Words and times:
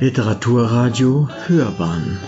Literaturradio 0.00 1.28
Hörbahn. 1.48 2.20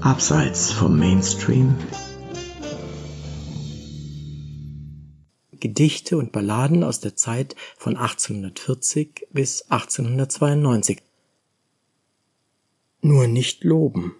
Abseits 0.00 0.72
vom 0.72 0.98
Mainstream. 0.98 1.76
Gedichte 5.52 6.16
und 6.16 6.32
Balladen 6.32 6.84
aus 6.84 7.00
der 7.00 7.14
Zeit 7.16 7.54
von 7.76 7.98
1840 7.98 9.26
bis 9.30 9.70
1892 9.70 11.02
Nur 13.02 13.26
nicht 13.26 13.64
loben. 13.64 14.14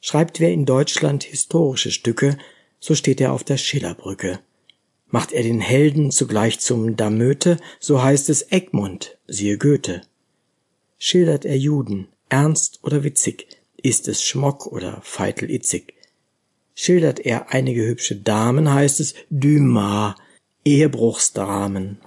Schreibt 0.00 0.40
wer 0.40 0.52
in 0.52 0.64
Deutschland 0.64 1.24
historische 1.24 1.90
Stücke, 1.90 2.38
so 2.78 2.94
steht 2.94 3.20
er 3.20 3.34
auf 3.34 3.44
der 3.44 3.58
Schillerbrücke. 3.58 4.40
Macht 5.10 5.32
er 5.32 5.42
den 5.42 5.60
Helden 5.60 6.10
zugleich 6.10 6.60
zum 6.60 6.96
Damöte, 6.96 7.58
so 7.80 8.02
heißt 8.02 8.30
es 8.30 8.52
Egmont, 8.52 9.18
siehe 9.26 9.58
Goethe. 9.58 10.02
Schildert 10.98 11.44
er 11.44 11.56
Juden, 11.56 12.08
ernst 12.28 12.78
oder 12.82 13.02
witzig, 13.02 13.46
ist 13.82 14.06
es 14.06 14.22
Schmock 14.22 14.66
oder 14.66 15.00
Feitel-Itzig. 15.02 15.94
Schildert 16.74 17.20
er 17.20 17.52
einige 17.52 17.86
hübsche 17.86 18.16
Damen, 18.16 18.72
heißt 18.72 19.00
es 19.00 19.14
Dumas, 19.30 20.14
Ehebruchsdramen. 20.64 21.98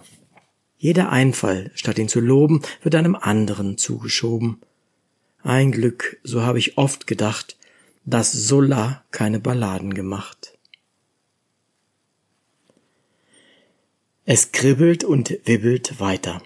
Jeder 0.78 1.12
Einfall, 1.12 1.72
statt 1.76 1.98
ihn 1.98 2.10
zu 2.10 2.20
loben, 2.20 2.62
wird 2.82 2.96
einem 2.96 3.16
anderen 3.16 3.78
zugeschoben. 3.78 4.62
Ein 5.42 5.72
Glück, 5.72 6.20
so 6.24 6.44
habe 6.44 6.60
ich 6.60 6.78
oft 6.78 7.08
gedacht, 7.08 7.58
dass 8.06 8.32
Sulla 8.32 9.04
keine 9.12 9.40
Balladen 9.40 9.94
gemacht. 9.94 10.53
Es 14.26 14.54
kribbelt 14.54 15.04
und 15.04 15.38
wibbelt 15.44 16.00
weiter. 16.00 16.42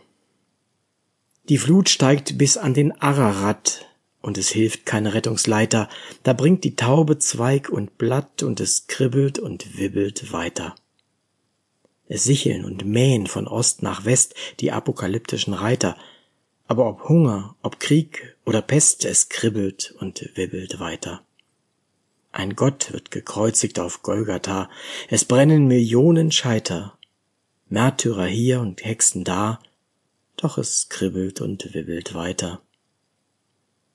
Die 1.47 1.59
Flut 1.59 1.89
steigt 1.89 2.39
bis 2.39 2.57
an 2.57 2.73
den 2.73 2.91
Ararat, 2.91 3.85
und 4.19 4.39
es 4.39 4.49
hilft 4.49 4.87
keine 4.87 5.13
Rettungsleiter, 5.13 5.87
da 6.23 6.33
bringt 6.33 6.63
die 6.63 6.75
Taube 6.75 7.19
Zweig 7.19 7.69
und 7.69 7.99
Blatt, 7.99 8.41
und 8.41 8.59
es 8.59 8.87
kribbelt 8.87 9.37
und 9.37 9.77
wibbelt 9.77 10.33
weiter. 10.33 10.73
Es 12.07 12.23
sicheln 12.23 12.65
und 12.65 12.83
mähen 12.83 13.27
von 13.27 13.47
Ost 13.47 13.83
nach 13.83 14.05
West 14.05 14.33
die 14.59 14.71
apokalyptischen 14.71 15.53
Reiter, 15.53 15.95
aber 16.65 16.89
ob 16.89 17.07
Hunger, 17.07 17.55
ob 17.61 17.79
Krieg 17.79 18.35
oder 18.43 18.63
Pest, 18.63 19.05
es 19.05 19.29
kribbelt 19.29 19.93
und 19.99 20.31
wibbelt 20.33 20.79
weiter. 20.79 21.21
Ein 22.31 22.55
Gott 22.55 22.91
wird 22.91 23.11
gekreuzigt 23.11 23.79
auf 23.79 24.01
Golgatha, 24.01 24.67
es 25.09 25.25
brennen 25.25 25.67
Millionen 25.67 26.31
Scheiter, 26.31 26.96
Märtyrer 27.69 28.25
hier 28.25 28.61
und 28.61 28.83
Hexen 28.83 29.23
da, 29.23 29.59
doch 30.37 30.57
es 30.57 30.89
kribbelt 30.89 31.41
und 31.41 31.73
wibbelt 31.73 32.13
weiter. 32.13 32.61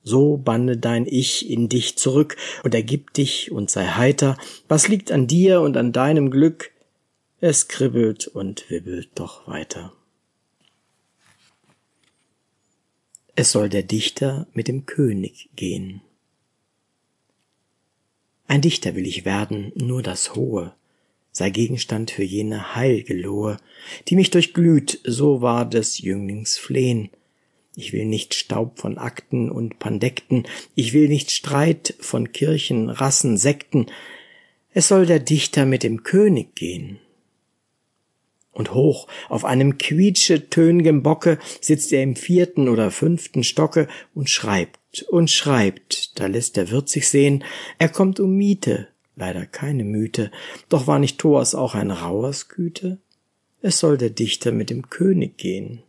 So 0.03 0.37
bande 0.37 0.77
dein 0.77 1.05
Ich 1.05 1.49
in 1.49 1.69
dich 1.69 1.97
zurück 1.97 2.35
und 2.63 2.75
ergib 2.75 3.13
dich 3.13 3.51
und 3.51 3.69
sei 3.69 3.85
heiter. 3.85 4.37
Was 4.67 4.89
liegt 4.89 5.11
an 5.11 5.27
dir 5.27 5.61
und 5.61 5.77
an 5.77 5.93
deinem 5.93 6.29
Glück? 6.29 6.71
Es 7.39 7.67
kribbelt 7.67 8.27
und 8.27 8.69
wibbelt 8.69 9.09
doch 9.15 9.47
weiter. 9.47 9.93
Es 13.35 13.51
soll 13.51 13.69
der 13.69 13.83
Dichter 13.83 14.45
mit 14.53 14.67
dem 14.67 14.85
König 14.85 15.49
gehen. 15.55 16.01
Ein 18.47 18.61
Dichter 18.61 18.93
will 18.95 19.07
ich 19.07 19.25
werden, 19.25 19.71
nur 19.75 20.03
das 20.03 20.35
Hohe, 20.35 20.75
sei 21.33 21.49
Gegenstand 21.49 22.11
für 22.11 22.23
jene 22.23 22.75
Heilgelohe, 22.75 23.57
die 24.07 24.15
mich 24.15 24.29
durchglüht, 24.29 25.01
so 25.03 25.41
war 25.41 25.67
des 25.67 25.97
Jünglings 25.97 26.57
Flehn. 26.57 27.09
Ich 27.75 27.91
will 27.91 28.05
nicht 28.05 28.35
Staub 28.35 28.79
von 28.79 28.99
Akten 28.99 29.49
und 29.49 29.79
Pandekten, 29.79 30.45
ich 30.75 30.93
will 30.93 31.09
nicht 31.09 31.31
Streit 31.31 31.95
von 31.99 32.31
Kirchen, 32.31 32.89
Rassen, 32.89 33.35
Sekten, 33.37 33.87
es 34.75 34.87
soll 34.87 35.05
der 35.05 35.19
Dichter 35.19 35.65
mit 35.65 35.83
dem 35.83 36.03
König 36.03 36.55
gehen. 36.55 36.99
Und 38.51 38.75
hoch 38.75 39.07
auf 39.29 39.45
einem 39.45 39.79
quietschetön'gen 39.79 41.01
Bocke 41.01 41.39
sitzt 41.59 41.91
er 41.91 42.03
im 42.03 42.15
vierten 42.15 42.69
oder 42.69 42.91
fünften 42.91 43.43
Stocke 43.43 43.87
und 44.13 44.29
schreibt 44.29 45.03
und 45.09 45.31
schreibt, 45.31 46.19
da 46.19 46.27
lässt 46.27 46.57
der 46.57 46.69
Wirt 46.69 46.89
sich 46.89 47.09
sehen, 47.09 47.43
er 47.79 47.89
kommt 47.89 48.19
um 48.19 48.35
Miete, 48.35 48.89
leider 49.15 49.45
keine 49.45 49.83
Mythe, 49.83 50.31
doch 50.69 50.87
war 50.87 50.99
nicht 50.99 51.19
Thoas 51.19 51.55
auch 51.55 51.75
ein 51.75 51.91
Rauers 51.91 52.49
Güte? 52.49 52.99
Es 53.61 53.79
soll 53.79 53.97
der 53.97 54.09
Dichter 54.09 54.51
mit 54.51 54.69
dem 54.69 54.89
König 54.89 55.37
gehen. 55.37 55.83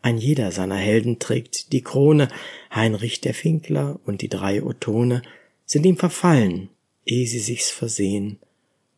Ein 0.00 0.16
jeder 0.18 0.52
seiner 0.52 0.76
Helden 0.76 1.18
trägt 1.18 1.72
die 1.72 1.82
Krone, 1.82 2.28
Heinrich 2.74 3.20
der 3.20 3.34
Finkler 3.34 4.00
und 4.06 4.22
die 4.22 4.28
drei 4.28 4.62
Ottone 4.62 5.22
sind 5.66 5.84
ihm 5.84 5.96
verfallen, 5.96 6.70
ehe 7.04 7.26
sie 7.26 7.40
sich's 7.40 7.70
versehen. 7.70 8.38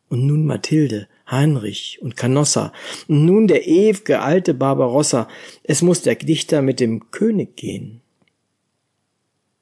Und 0.09 0.25
nun 0.25 0.45
Mathilde, 0.45 1.07
Heinrich 1.29 1.99
und 2.01 2.17
Canossa, 2.17 2.73
und 3.07 3.25
nun 3.25 3.47
der 3.47 3.65
ew'ge 3.65 4.19
alte 4.19 4.53
Barbarossa, 4.53 5.27
es 5.63 5.81
muss 5.81 6.01
der 6.01 6.15
Dichter 6.15 6.61
mit 6.61 6.79
dem 6.79 7.11
König 7.11 7.55
gehen. 7.55 8.01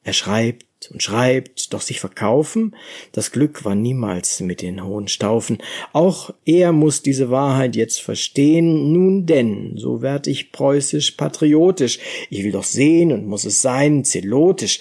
Er 0.02 0.12
schreibt 0.12 0.66
und 0.90 1.02
schreibt, 1.02 1.72
doch 1.72 1.80
sich 1.80 2.00
verkaufen, 2.00 2.74
das 3.12 3.32
Glück 3.32 3.64
war 3.64 3.74
niemals 3.74 4.40
mit 4.40 4.62
den 4.62 4.84
hohen 4.84 5.08
Staufen. 5.08 5.58
Auch 5.92 6.32
er 6.44 6.72
muss 6.72 7.02
diese 7.02 7.30
Wahrheit 7.30 7.76
jetzt 7.76 8.00
verstehen. 8.00 8.92
Nun 8.92 9.26
denn, 9.26 9.76
so 9.76 10.00
werd 10.00 10.26
ich 10.26 10.52
preußisch 10.52 11.12
patriotisch. 11.12 11.98
Ich 12.30 12.44
will 12.44 12.52
doch 12.52 12.64
sehen 12.64 13.12
und 13.12 13.26
muss 13.26 13.44
es 13.44 13.60
sein, 13.60 14.04
zelotisch. 14.04 14.80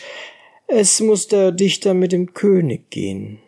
Es 0.67 0.99
muss 1.01 1.27
der 1.27 1.51
Dichter 1.51 1.93
mit 1.93 2.11
dem 2.11 2.33
König 2.33 2.89
gehen. 2.89 3.39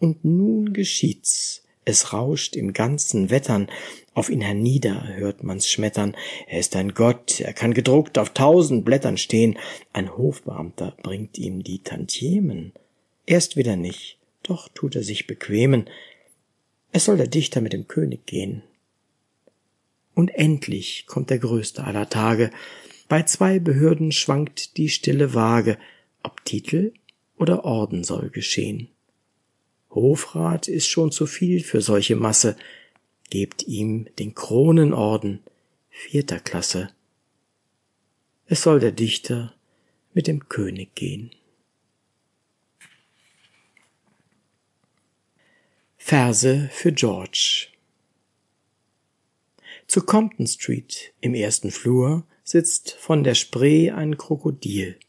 Und 0.00 0.24
nun 0.24 0.72
geschieht's. 0.72 1.65
Es 1.88 2.12
rauscht 2.12 2.56
im 2.56 2.72
ganzen 2.72 3.30
Wettern, 3.30 3.68
auf 4.12 4.28
ihn 4.28 4.40
hernieder 4.40 5.06
hört 5.14 5.44
man's 5.44 5.68
schmettern. 5.68 6.16
Er 6.48 6.58
ist 6.58 6.74
ein 6.74 6.94
Gott, 6.94 7.38
er 7.38 7.52
kann 7.52 7.74
gedruckt 7.74 8.18
auf 8.18 8.30
tausend 8.30 8.84
Blättern 8.84 9.16
stehen. 9.16 9.56
Ein 9.92 10.16
Hofbeamter 10.16 10.96
bringt 11.02 11.38
ihm 11.38 11.62
die 11.62 11.78
Tantiemen. 11.78 12.72
Erst 13.24 13.56
wieder 13.56 13.76
nicht, 13.76 14.18
doch 14.42 14.68
tut 14.68 14.96
er 14.96 15.04
sich 15.04 15.28
bequemen. 15.28 15.88
Es 16.90 17.04
soll 17.04 17.18
der 17.18 17.28
Dichter 17.28 17.60
mit 17.60 17.72
dem 17.72 17.86
König 17.86 18.26
gehen. 18.26 18.64
Und 20.12 20.34
endlich 20.34 21.04
kommt 21.06 21.30
der 21.30 21.38
größte 21.38 21.84
aller 21.84 22.08
Tage. 22.08 22.50
Bei 23.06 23.22
zwei 23.22 23.60
Behörden 23.60 24.10
schwankt 24.10 24.76
die 24.76 24.88
stille 24.88 25.34
Waage, 25.34 25.78
ob 26.24 26.44
Titel 26.44 26.94
oder 27.36 27.64
Orden 27.64 28.02
soll 28.02 28.30
geschehen. 28.30 28.88
Hofrat 29.96 30.68
ist 30.68 30.86
schon 30.86 31.10
zu 31.10 31.26
viel 31.26 31.64
für 31.64 31.80
solche 31.80 32.16
Masse, 32.16 32.56
gebt 33.30 33.66
ihm 33.66 34.06
den 34.18 34.34
Kronenorden 34.34 35.40
vierter 35.88 36.38
Klasse. 36.38 36.90
Es 38.44 38.62
soll 38.62 38.78
der 38.78 38.92
Dichter 38.92 39.54
mit 40.12 40.26
dem 40.26 40.48
König 40.48 40.94
gehen. 40.94 41.30
Verse 45.96 46.68
für 46.72 46.92
George 46.92 47.68
Zu 49.88 50.02
Compton 50.02 50.46
Street 50.46 51.14
im 51.20 51.34
ersten 51.34 51.70
Flur 51.70 52.24
sitzt 52.44 52.92
von 52.92 53.24
der 53.24 53.34
Spree 53.34 53.90
ein 53.90 54.16
Krokodil 54.18 55.00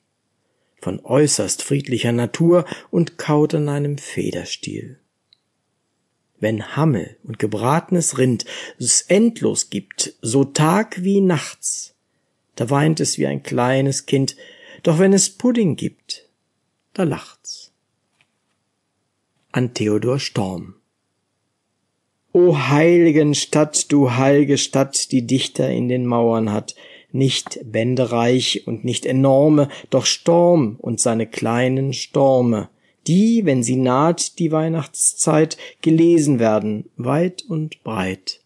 von 0.79 1.03
äußerst 1.03 1.63
friedlicher 1.63 2.11
Natur 2.11 2.65
und 2.91 3.17
kaut 3.17 3.53
an 3.53 3.69
einem 3.69 3.97
Federstiel. 3.97 4.99
Wenn 6.39 6.75
Hammel 6.75 7.17
und 7.23 7.39
gebratenes 7.39 8.17
Rind 8.17 8.45
es 8.77 9.01
endlos 9.01 9.69
gibt, 9.69 10.13
so 10.21 10.43
Tag 10.43 11.03
wie 11.03 11.21
nachts, 11.21 11.95
da 12.55 12.69
weint 12.69 12.99
es 12.99 13.17
wie 13.17 13.25
ein 13.25 13.43
kleines 13.43 14.05
Kind, 14.05 14.35
doch 14.83 14.99
wenn 14.99 15.13
es 15.13 15.29
Pudding 15.29 15.75
gibt, 15.75 16.29
da 16.93 17.03
lacht's. 17.03 17.71
An 19.51 19.73
Theodor 19.73 20.19
Storm 20.19 20.75
O 22.33 22.55
heiligen 22.55 23.33
Stadt, 23.33 23.91
du 23.91 24.11
heilge 24.11 24.59
Stadt, 24.59 25.11
die 25.11 25.25
Dichter 25.25 25.71
in 25.71 25.87
den 25.87 26.05
Mauern 26.05 26.51
hat, 26.51 26.75
nicht 27.17 27.59
bändereich 27.65 28.65
und 28.67 28.85
nicht 28.85 29.05
enorme, 29.05 29.67
doch 29.89 30.05
Sturm 30.05 30.77
und 30.79 31.01
seine 31.01 31.27
kleinen 31.27 31.91
Storme, 31.93 32.69
die, 33.07 33.45
wenn 33.45 33.63
sie 33.63 33.75
naht 33.75 34.39
die 34.39 34.51
Weihnachtszeit, 34.51 35.57
gelesen 35.81 36.39
werden, 36.39 36.89
weit 36.95 37.43
und 37.43 37.83
breit. 37.83 38.41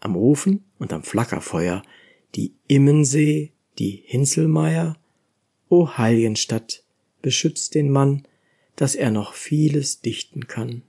Am 0.00 0.16
Ofen 0.16 0.64
und 0.78 0.92
am 0.92 1.04
Flackerfeuer, 1.04 1.82
die 2.34 2.54
Immensee, 2.66 3.52
die 3.78 4.02
Hinselmeier, 4.06 4.96
o 5.68 5.88
Heiligenstadt, 5.96 6.82
beschützt 7.20 7.74
den 7.74 7.90
Mann, 7.90 8.24
dass 8.74 8.94
er 8.94 9.10
noch 9.10 9.34
vieles 9.34 10.00
dichten 10.00 10.48
kann. 10.48 10.82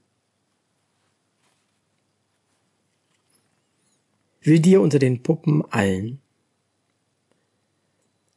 will 4.44 4.60
dir 4.60 4.82
unter 4.82 5.00
den 5.00 5.24
Puppen 5.24 5.64
allen. 5.72 6.20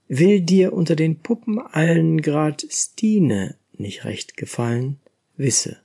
Will 0.08 0.40
dir 0.40 0.72
unter 0.72 0.94
den 0.94 1.18
Puppen 1.18 1.58
allen 1.58 2.22
grad 2.22 2.66
Stine 2.70 3.56
nicht 3.78 4.04
recht 4.04 4.36
gefallen, 4.36 4.98
wisse, 5.36 5.78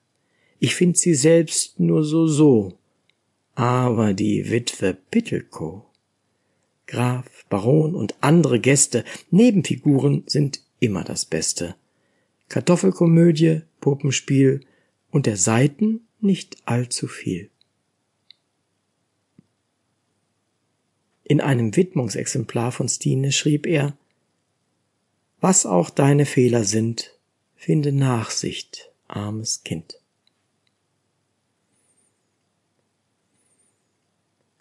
ich 0.60 0.76
find 0.76 0.98
sie 0.98 1.16
selbst 1.16 1.80
nur 1.80 2.04
so 2.04 2.28
so, 2.28 2.78
aber 3.56 4.14
die 4.14 4.50
Witwe 4.50 4.96
Pittelkow, 5.10 5.84
Graf, 6.86 7.46
Baron 7.50 7.96
und 7.96 8.16
andere 8.22 8.60
Gäste, 8.60 9.04
Nebenfiguren 9.32 10.24
sind 10.28 10.62
immer 10.80 11.04
das 11.04 11.26
Beste. 11.26 11.76
Kartoffelkomödie, 12.50 13.62
Puppenspiel 13.80 14.62
und 15.10 15.26
der 15.26 15.38
Seiten 15.38 16.02
nicht 16.20 16.58
allzu 16.66 17.08
viel. 17.08 17.50
In 21.24 21.40
einem 21.40 21.76
Widmungsexemplar 21.76 22.72
von 22.74 22.90
Stine 22.90 23.32
schrieb 23.32 23.66
er 23.66 23.98
Was 25.42 25.66
auch 25.66 25.90
deine 25.90 26.28
Fehler 26.28 26.64
sind, 26.64 27.18
finde 27.56 27.92
Nachsicht, 27.92 28.92
armes 29.08 29.64
Kind. 29.64 30.00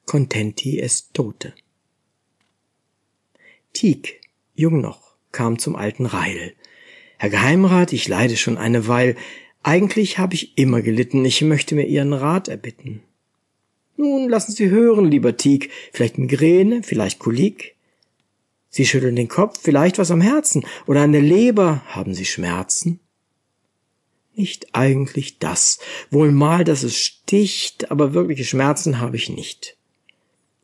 Contenti 0.07 0.81
est 0.81 1.13
tote. 1.13 1.53
Tieg, 3.75 4.23
jung 4.55 4.81
noch, 4.81 5.17
kam 5.33 5.59
zum 5.59 5.77
alten 5.77 6.07
Reil. 6.07 6.55
Herr 7.19 7.31
Geheimrat, 7.31 7.93
ich 7.93 8.09
leide 8.09 8.39
schon 8.39 8.57
eine 8.57 8.89
Weil. 8.89 9.17
Eigentlich 9.63 10.17
habe 10.17 10.35
ich 10.35 10.57
immer 10.57 10.81
gelitten, 10.81 11.23
ich 11.27 11.43
möchte 11.43 11.75
mir 11.75 11.87
Ihren 11.87 12.15
Rat 12.15 12.49
erbitten. 12.49 13.03
Nun 13.99 14.31
lassen 14.31 14.53
Sie 14.53 14.71
hören, 14.71 15.11
lieber 15.11 15.37
Tieg, 15.37 15.71
vielleicht 15.93 16.17
Migräne, 16.17 16.83
vielleicht 16.83 17.19
Kolik. 17.19 17.77
Sie 18.71 18.87
schütteln 18.87 19.17
den 19.17 19.29
Kopf, 19.29 19.59
vielleicht 19.61 19.99
was 19.99 20.13
am 20.13 20.21
Herzen 20.21 20.65
oder 20.87 21.03
an 21.03 21.13
der 21.13 21.21
Leber. 21.21 21.83
Haben 21.87 22.15
Sie 22.15 22.25
Schmerzen? 22.25 23.01
Nicht 24.35 24.75
eigentlich 24.75 25.39
das. 25.39 25.81
Wohl 26.11 26.31
mal, 26.31 26.65
dass 26.65 26.85
es 26.85 26.97
sticht, 26.97 27.91
aber 27.91 28.15
wirkliche 28.15 28.45
Schmerzen 28.45 29.01
habe 29.01 29.17
ich 29.17 29.29
nicht. 29.29 29.77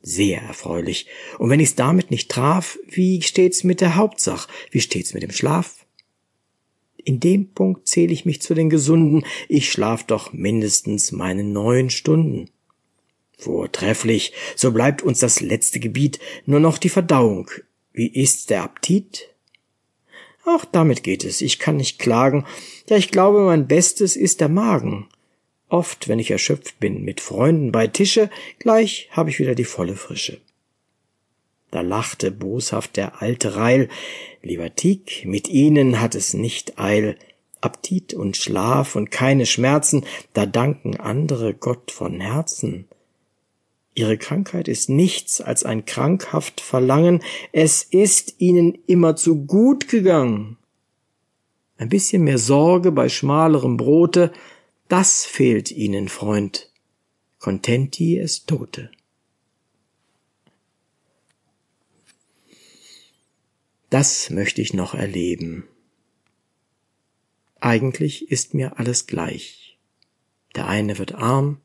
Sehr 0.03 0.41
erfreulich. 0.41 1.09
Und 1.39 1.51
wenn 1.51 1.59
ich's 1.59 1.75
damit 1.75 2.13
nicht 2.13 2.31
traf, 2.31 2.79
wie 2.89 3.23
steht's 3.23 3.65
mit 3.65 3.81
der 3.81 3.97
Hauptsach? 3.97 4.47
Wie 4.71 4.81
steht's 4.81 5.13
mit 5.13 5.25
dem 5.25 5.33
Schlaf? 5.33 5.85
In 6.97 7.19
dem 7.19 7.53
Punkt 7.53 7.89
zähle 7.89 8.13
ich 8.13 8.25
mich 8.25 8.41
zu 8.41 8.55
den 8.55 8.71
Gesunden. 8.71 9.25
Ich 9.49 9.71
schlaf 9.71 10.05
doch 10.05 10.33
mindestens 10.33 11.11
meine 11.11 11.43
neun 11.43 11.91
Stunden. 11.91 12.51
Vortrefflich, 13.37 14.33
so 14.55 14.73
bleibt 14.73 15.03
uns 15.03 15.19
das 15.19 15.41
letzte 15.41 15.81
Gebiet, 15.81 16.21
nur 16.47 16.61
noch 16.61 16.79
die 16.79 16.89
Verdauung. 16.89 17.51
Wie 17.97 18.09
ist 18.09 18.51
der 18.51 18.63
Appetit? 18.63 19.31
Auch 20.45 20.67
damit 20.67 21.03
geht 21.03 21.25
es, 21.25 21.41
ich 21.41 21.59
kann 21.59 21.79
nicht 21.79 21.99
klagen, 21.99 22.45
ja 22.91 22.99
ich 22.99 23.11
glaube, 23.11 23.41
mein 23.41 23.67
Bestes 23.67 24.17
ist 24.17 24.43
der 24.43 24.51
Magen. 24.51 25.09
Oft, 25.71 26.07
wenn 26.07 26.19
ich 26.19 26.31
erschöpft 26.31 26.79
bin, 26.79 27.05
mit 27.05 27.23
Freunden 27.23 27.73
bei 27.73 27.87
Tische, 27.87 28.29
gleich 28.59 29.09
habe 29.13 29.31
ich 29.31 29.39
wieder 29.39 29.55
die 29.55 29.65
volle 29.65 29.97
Frische. 29.97 30.43
Da 31.71 31.81
lachte 31.81 32.31
boshaft 32.31 32.99
der 32.99 33.23
alte 33.23 33.57
Reil, 33.57 33.89
lieber 34.43 34.75
Tieg, 34.75 35.25
mit 35.25 35.49
Ihnen 35.49 35.99
hat 35.99 36.15
es 36.15 36.35
nicht 36.35 36.79
Eil, 36.79 37.17
Appetit 37.63 38.13
und 38.13 38.37
Schlaf 38.37 38.95
und 38.95 39.11
keine 39.11 39.47
Schmerzen, 39.47 40.05
da 40.35 40.45
danken 40.45 41.01
andere 41.01 41.55
Gott 41.55 41.91
von 41.91 42.21
Herzen. 42.21 42.89
Ihre 43.97 44.19
Krankheit 44.19 44.69
ist 44.69 44.91
nichts 44.91 45.41
als 45.41 45.65
ein 45.65 45.87
krankhaft 45.87 46.61
Verlangen, 46.61 47.23
es 47.53 47.83
ist 47.83 48.35
ihnen 48.37 48.77
immer 48.87 49.17
zu 49.17 49.47
gut 49.47 49.89
gegangen. 49.89 50.59
Ein 51.79 51.89
bisschen 51.89 52.23
mehr 52.23 52.37
Sorge 52.37 52.93
bei 52.93 53.09
schmalerem 53.09 53.79
Brote, 53.79 54.35
das 54.89 55.25
fehlt 55.25 55.73
ihnen, 55.73 56.11
Freund. 56.11 56.71
Contenti 57.39 58.19
est 58.19 58.47
tote. 58.47 58.91
Das 63.89 64.29
möchte 64.29 64.61
ich 64.61 64.75
noch 64.75 64.93
erleben. 64.93 65.67
Eigentlich 67.61 68.31
ist 68.31 68.53
mir 68.53 68.79
alles 68.79 69.07
gleich. 69.07 69.79
Der 70.55 70.69
eine 70.69 70.99
wird 70.99 71.15
arm, 71.15 71.63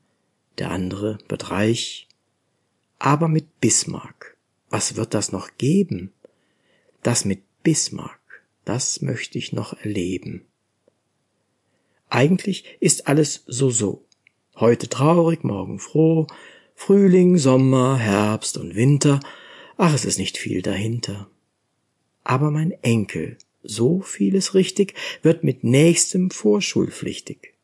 der 0.56 0.70
andere 0.70 1.18
wird 1.28 1.50
reich, 1.50 2.08
aber 3.02 3.26
mit 3.26 3.60
Bismarck. 3.60 4.36
Was 4.70 4.94
wird 4.94 5.12
das 5.12 5.32
noch 5.32 5.50
geben? 5.58 6.12
Das 7.02 7.24
mit 7.24 7.42
Bismarck, 7.64 8.20
das 8.64 9.02
möchte 9.02 9.38
ich 9.38 9.52
noch 9.52 9.72
erleben. 9.72 10.46
Eigentlich 12.10 12.64
ist 12.78 13.08
alles 13.08 13.42
so 13.48 13.70
so. 13.70 14.04
Heute 14.54 14.88
traurig, 14.88 15.42
morgen 15.42 15.80
froh, 15.80 16.28
Frühling, 16.76 17.38
Sommer, 17.38 17.96
Herbst 17.96 18.56
und 18.56 18.76
Winter, 18.76 19.18
ach, 19.76 19.94
es 19.94 20.04
ist 20.04 20.18
nicht 20.18 20.38
viel 20.38 20.62
dahinter. 20.62 21.28
Aber 22.22 22.52
mein 22.52 22.70
Enkel, 22.82 23.36
so 23.64 24.00
vieles 24.00 24.54
richtig, 24.54 24.94
wird 25.22 25.42
mit 25.42 25.64
nächstem 25.64 26.30
vorschulpflichtig. 26.30 27.54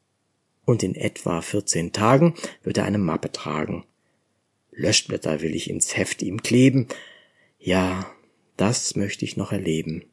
Und 0.64 0.82
in 0.82 0.96
etwa 0.96 1.42
vierzehn 1.42 1.92
Tagen 1.92 2.34
wird 2.64 2.78
er 2.78 2.86
eine 2.86 2.98
Mappe 2.98 3.30
tragen, 3.30 3.84
Löschblätter 4.78 5.42
will 5.42 5.54
ich 5.56 5.68
ins 5.68 5.96
Heft 5.96 6.22
ihm 6.22 6.40
kleben. 6.42 6.86
Ja, 7.58 8.10
das 8.56 8.94
möchte 8.94 9.24
ich 9.24 9.36
noch 9.36 9.50
erleben. 9.50 10.04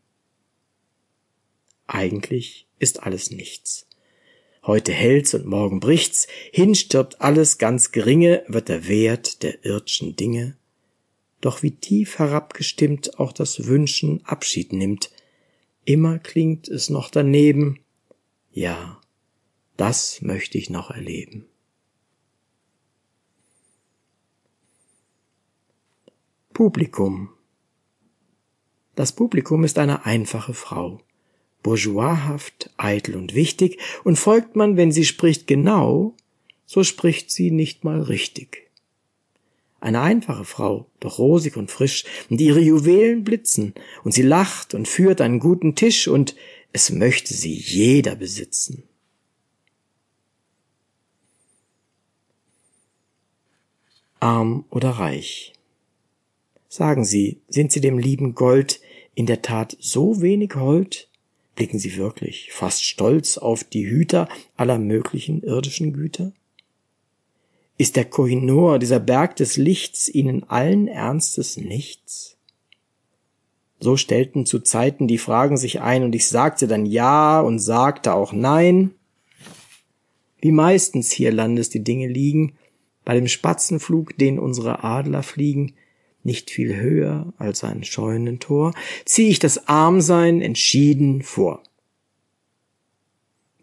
Eigentlich 1.86 2.68
ist 2.80 3.04
alles 3.04 3.30
nichts. 3.30 3.88
Heute 4.64 4.92
hellt's 4.92 5.36
und 5.36 5.46
morgen 5.46 5.80
bricht's, 5.80 6.28
hin 6.52 6.74
stirbt 6.74 7.22
alles 7.22 7.60
ganz 7.60 7.92
geringe, 7.92 8.44
wird 8.48 8.68
der 8.68 8.88
Wert 8.88 9.44
der 9.44 9.64
irdschen 9.64 10.16
Dinge. 10.16 10.58
Doch 11.42 11.62
wie 11.62 11.76
tief 11.76 12.18
herabgestimmt 12.18 13.20
auch 13.20 13.34
das 13.34 13.68
Wünschen 13.68 14.26
Abschied 14.26 14.74
nimmt, 14.74 15.12
immer 15.84 16.18
klingt 16.18 16.68
es 16.68 16.90
noch 16.90 17.12
daneben, 17.12 17.80
ja, 18.52 19.00
das 19.78 20.24
möchte 20.24 20.58
ich 20.58 20.72
noch 20.72 20.90
erleben. 20.90 21.46
Publikum. 26.56 27.32
Das 28.96 29.12
Publikum 29.12 29.66
ist 29.66 29.78
eine 29.78 30.06
einfache 30.06 30.54
Frau, 30.54 31.02
bourgeoishaft, 31.64 32.70
eitel 32.78 33.18
und 33.18 33.36
wichtig, 33.36 33.78
und 34.06 34.18
folgt 34.18 34.56
man, 34.56 34.78
wenn 34.78 34.90
sie 34.90 35.04
spricht, 35.04 35.48
genau, 35.48 36.16
so 36.66 36.86
spricht 36.86 37.30
sie 37.30 37.52
nicht 37.52 37.84
mal 37.84 38.02
richtig. 38.02 38.72
Eine 39.82 40.00
einfache 40.00 40.46
Frau, 40.46 40.90
doch 41.02 41.20
rosig 41.20 41.58
und 41.58 41.72
frisch, 41.72 42.06
und 42.30 42.40
ihre 42.40 42.62
Juwelen 42.62 43.26
blitzen, 43.26 43.74
und 44.06 44.14
sie 44.14 44.22
lacht 44.22 44.74
und 44.74 44.88
führt 44.88 45.20
einen 45.20 45.40
guten 45.40 45.76
Tisch, 45.76 46.08
und 46.08 46.38
es 46.72 46.90
möchte 46.90 47.34
sie 47.34 47.54
jeder 47.54 48.16
besitzen. 48.16 48.84
Arm 54.22 54.64
oder 54.70 54.92
reich. 54.92 55.55
Sagen 56.78 57.06
Sie, 57.06 57.40
sind 57.48 57.72
Sie 57.72 57.80
dem 57.80 57.98
lieben 57.98 58.36
Gold 58.36 58.82
in 59.14 59.28
der 59.28 59.42
Tat 59.42 59.78
so 59.80 60.22
wenig 60.22 60.56
hold? 60.56 61.08
Blicken 61.56 61.80
Sie 61.80 61.96
wirklich 61.96 62.52
fast 62.52 62.84
stolz 62.84 63.38
auf 63.38 63.64
die 63.64 63.88
Hüter 63.88 64.28
aller 64.58 64.78
möglichen 64.78 65.42
irdischen 65.42 65.94
Güter? 65.94 66.34
Ist 67.78 67.96
der 67.96 68.04
Kohinor, 68.04 68.78
dieser 68.78 69.00
Berg 69.00 69.38
des 69.38 69.56
Lichts, 69.56 70.10
Ihnen 70.10 70.44
allen 70.50 70.90
Ernstes 70.90 71.56
nichts? 71.56 72.36
So 73.80 73.96
stellten 73.96 74.46
zu 74.46 74.60
Zeiten 74.60 75.08
die 75.08 75.18
Fragen 75.18 75.56
sich 75.56 75.80
ein, 75.80 76.04
und 76.04 76.14
ich 76.14 76.28
sagte 76.28 76.68
dann 76.68 76.86
Ja 76.86 77.40
und 77.40 77.60
sagte 77.60 78.14
auch 78.14 78.34
Nein. 78.34 78.92
Wie 80.42 80.52
meistens 80.52 81.10
hierlandes 81.10 81.70
die 81.70 81.86
Dinge 81.86 82.10
liegen, 82.10 82.58
bei 83.06 83.16
dem 83.16 83.30
Spatzenflug, 83.30 84.18
den 84.18 84.40
unsere 84.40 84.84
Adler 84.84 85.24
fliegen, 85.24 85.74
nicht 86.26 86.50
viel 86.50 86.76
höher 86.76 87.34
als 87.38 87.64
ein 87.64 87.84
Scheunentor, 87.84 88.74
ziehe 89.06 89.30
ich 89.30 89.40
das 89.40 89.68
Armsein 89.68 90.42
entschieden 90.42 91.22
vor. 91.22 91.64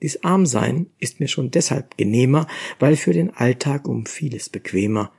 Dies 0.03 0.25
Armsein 0.25 0.87
ist 0.99 1.21
mir 1.21 1.29
schon 1.29 1.53
deshalb 1.53 1.97
genehmer, 1.97 2.49
weil 2.81 2.97
für 2.97 3.13
den 3.13 3.31
Alltag 3.31 3.87
um 3.87 4.05
vieles 4.07 4.49
bequemer. 4.49 5.13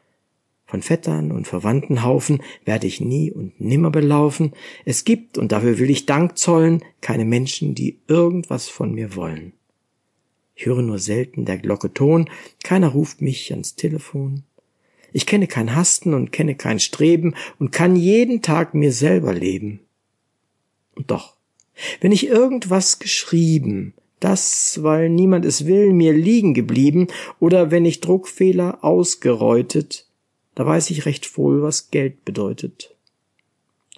Von 0.65 0.81
Vettern 0.81 1.31
und 1.31 1.47
Verwandtenhaufen 1.47 2.41
werde 2.65 2.87
ich 2.87 2.99
nie 2.99 3.31
und 3.31 3.61
nimmer 3.61 3.91
belaufen. 3.91 4.53
Es 4.85 5.05
gibt, 5.05 5.37
und 5.37 5.51
dafür 5.51 5.79
will 5.79 5.89
ich 5.89 6.05
Dank 6.05 6.37
zollen, 6.37 6.83
keine 6.99 7.25
Menschen, 7.25 7.75
die 7.75 7.99
irgendwas 8.07 8.67
von 8.69 8.93
mir 8.93 9.15
wollen. 9.15 9.53
Ich 10.55 10.65
höre 10.65 10.81
nur 10.81 10.99
selten 10.99 11.45
der 11.45 11.57
Glocke 11.57 11.93
Ton, 11.93 12.29
keiner 12.63 12.89
ruft 12.89 13.21
mich 13.21 13.51
ans 13.51 13.75
Telefon. 13.75 14.43
Ich 15.13 15.25
kenne 15.25 15.47
kein 15.47 15.75
Hasten 15.75 16.13
und 16.13 16.31
kenne 16.31 16.55
kein 16.55 16.79
Streben 16.79 17.35
und 17.59 17.71
kann 17.71 17.95
jeden 17.95 18.41
Tag 18.41 18.73
mir 18.73 18.91
selber 18.91 19.33
leben. 19.33 19.79
Und 20.95 21.11
doch, 21.11 21.37
wenn 22.01 22.11
ich 22.11 22.27
irgendwas 22.27 22.99
geschrieben, 22.99 23.93
das, 24.19 24.81
weil 24.81 25.09
niemand 25.09 25.45
es 25.45 25.65
will, 25.65 25.93
mir 25.93 26.13
liegen 26.13 26.53
geblieben, 26.53 27.07
oder 27.39 27.71
wenn 27.71 27.85
ich 27.85 28.01
Druckfehler 28.01 28.83
ausgereutet, 28.83 30.07
da 30.55 30.65
weiß 30.65 30.89
ich 30.91 31.05
recht 31.05 31.37
wohl, 31.37 31.61
was 31.61 31.91
Geld 31.91 32.25
bedeutet. 32.25 32.95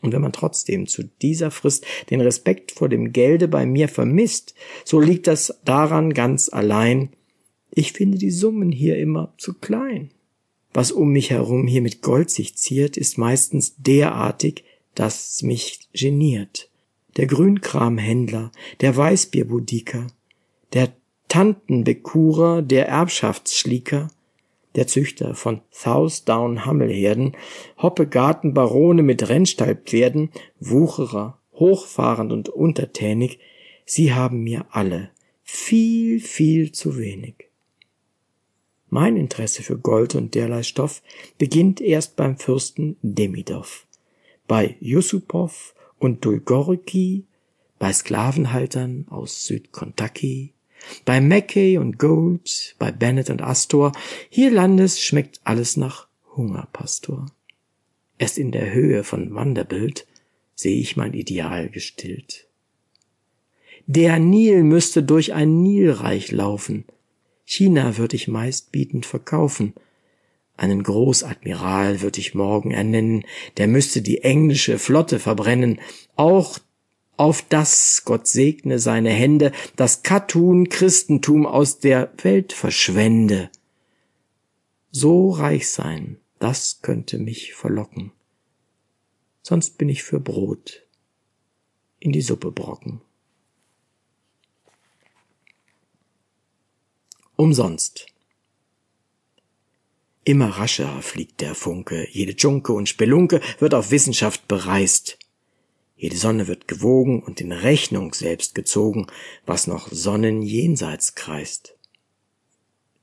Und 0.02 0.12
wenn 0.12 0.22
man 0.22 0.34
trotzdem 0.34 0.88
zu 0.88 1.04
dieser 1.22 1.52
Frist 1.52 1.86
den 2.10 2.22
Respekt 2.22 2.72
vor 2.72 2.90
dem 2.90 3.12
Gelde 3.12 3.48
bei 3.48 3.66
mir 3.66 3.88
vermisst, 3.88 4.54
so 4.84 5.00
liegt 5.00 5.28
das 5.28 5.60
daran 5.66 6.14
ganz 6.14 6.50
allein, 6.50 7.10
ich 7.72 7.94
finde 7.94 8.18
die 8.18 8.32
Summen 8.32 8.72
hier 8.72 8.98
immer 8.98 9.34
zu 9.38 9.54
klein. 9.54 10.12
Was 10.76 10.92
um 10.92 11.14
mich 11.14 11.30
herum 11.30 11.68
hier 11.68 11.82
mit 11.82 12.02
Gold 12.02 12.30
sich 12.30 12.58
ziert, 12.58 12.98
ist 12.98 13.18
meistens 13.18 13.76
derartig, 13.78 14.66
dass 14.94 15.42
mich 15.42 15.88
geniert 15.94 16.70
der 17.16 17.28
Grünkramhändler, 17.28 18.52
der 18.82 18.98
Weißbierbudiker, 18.98 20.08
der 20.74 20.92
Tantenbekurer, 21.30 22.62
der 22.62 22.90
Erbschaftsschlieker, 22.90 24.10
der 24.76 24.88
Züchter 24.88 25.34
von 25.34 25.62
Southdown 25.72 26.66
Hammelherden, 26.66 27.38
Hoppegartenbarone 27.82 29.02
mit 29.02 29.30
Rennstallpferden, 29.30 30.30
Wucherer, 30.60 31.40
hochfahrend 31.54 32.34
und 32.34 32.50
untertänig, 32.50 33.40
sie 33.86 34.14
haben 34.14 34.44
mir 34.44 34.66
alle 34.72 35.10
viel, 35.42 36.20
viel 36.20 36.74
zu 36.74 36.98
wenig. 36.98 37.46
Mein 38.90 39.18
Interesse 39.18 39.64
für 39.64 39.78
Gold 39.78 40.16
und 40.16 40.36
derlei 40.36 40.64
Stoff 40.64 41.02
beginnt 41.38 41.82
erst 41.82 42.16
beim 42.16 42.38
Fürsten 42.38 42.98
Demidov, 43.02 43.88
bei 44.48 44.78
Yusupow 44.80 45.74
und 46.00 46.24
Dulgorki, 46.24 47.26
bei 47.80 47.92
Sklavenhaltern 47.92 49.08
aus 49.10 49.46
Südkentucky, 49.46 50.54
bei 51.04 51.20
Mackey 51.20 51.78
und 51.78 51.98
Gold, 51.98 52.76
bei 52.80 52.92
Bennett 52.92 53.30
und 53.30 53.42
Astor, 53.42 53.92
hierlandes 54.30 55.02
schmeckt 55.02 55.42
alles 55.44 55.78
nach 55.78 56.08
Hungerpastor. 56.36 57.26
Erst 58.18 58.38
in 58.38 58.52
der 58.52 58.72
Höhe 58.72 59.04
von 59.04 59.34
Vanderbilt 59.34 60.08
sehe 60.56 60.80
ich 60.80 60.96
mein 60.96 61.14
Ideal 61.14 61.70
gestillt. 61.70 62.48
Der 63.88 64.20
Nil 64.20 64.64
müsste 64.64 65.04
durch 65.04 65.34
ein 65.34 65.62
Nilreich 65.62 66.32
laufen. 66.32 66.86
China 67.46 67.98
würde 67.98 68.16
ich 68.16 68.28
meistbietend 68.28 69.06
verkaufen, 69.06 69.74
einen 70.58 70.84
Großadmiral 70.84 72.02
würd 72.02 72.18
ich 72.18 72.34
morgen 72.34 72.72
ernennen, 72.72 73.26
der 73.58 73.68
müsste 73.68 74.02
die 74.02 74.22
englische 74.22 74.80
Flotte 74.80 75.20
verbrennen, 75.20 75.80
auch 76.16 76.60
auf 77.18 77.44
das, 77.48 78.04
Gott 78.06 78.28
segne 78.28 78.80
seine 78.80 79.10
Hände, 79.10 79.52
das 79.76 80.04
Katun 80.04 80.70
Christentum 80.70 81.46
aus 81.46 81.80
der 81.80 82.12
Welt 82.22 82.52
verschwende. 82.52 83.50
So 84.92 85.30
reich 85.30 85.70
sein, 85.70 86.18
das 86.40 86.82
könnte 86.82 87.18
mich 87.18 87.54
verlocken. 87.54 88.12
Sonst 89.42 89.78
bin 89.78 89.90
ich 89.90 90.04
für 90.04 90.20
Brot 90.20 90.86
in 92.00 92.12
die 92.12 92.22
Suppe 92.22 92.52
brocken. 92.52 93.02
Umsonst. 97.38 98.06
Immer 100.24 100.48
rascher 100.48 101.02
fliegt 101.02 101.42
der 101.42 101.54
Funke, 101.54 102.08
jede 102.10 102.34
Dschunke 102.34 102.72
und 102.72 102.88
Spelunke 102.88 103.42
wird 103.60 103.74
auf 103.74 103.92
Wissenschaft 103.92 104.48
bereist. 104.48 105.20
Jede 105.98 106.16
Sonne 106.16 106.48
wird 106.48 106.70
gewogen 106.70 107.22
und 107.22 107.42
in 107.42 107.52
Rechnung 107.52 108.14
selbst 108.14 108.56
gezogen, 108.56 109.08
was 109.46 109.68
noch 109.68 109.90
Sonnen 109.92 110.44
jenseits 110.44 111.16
kreist. 111.16 111.76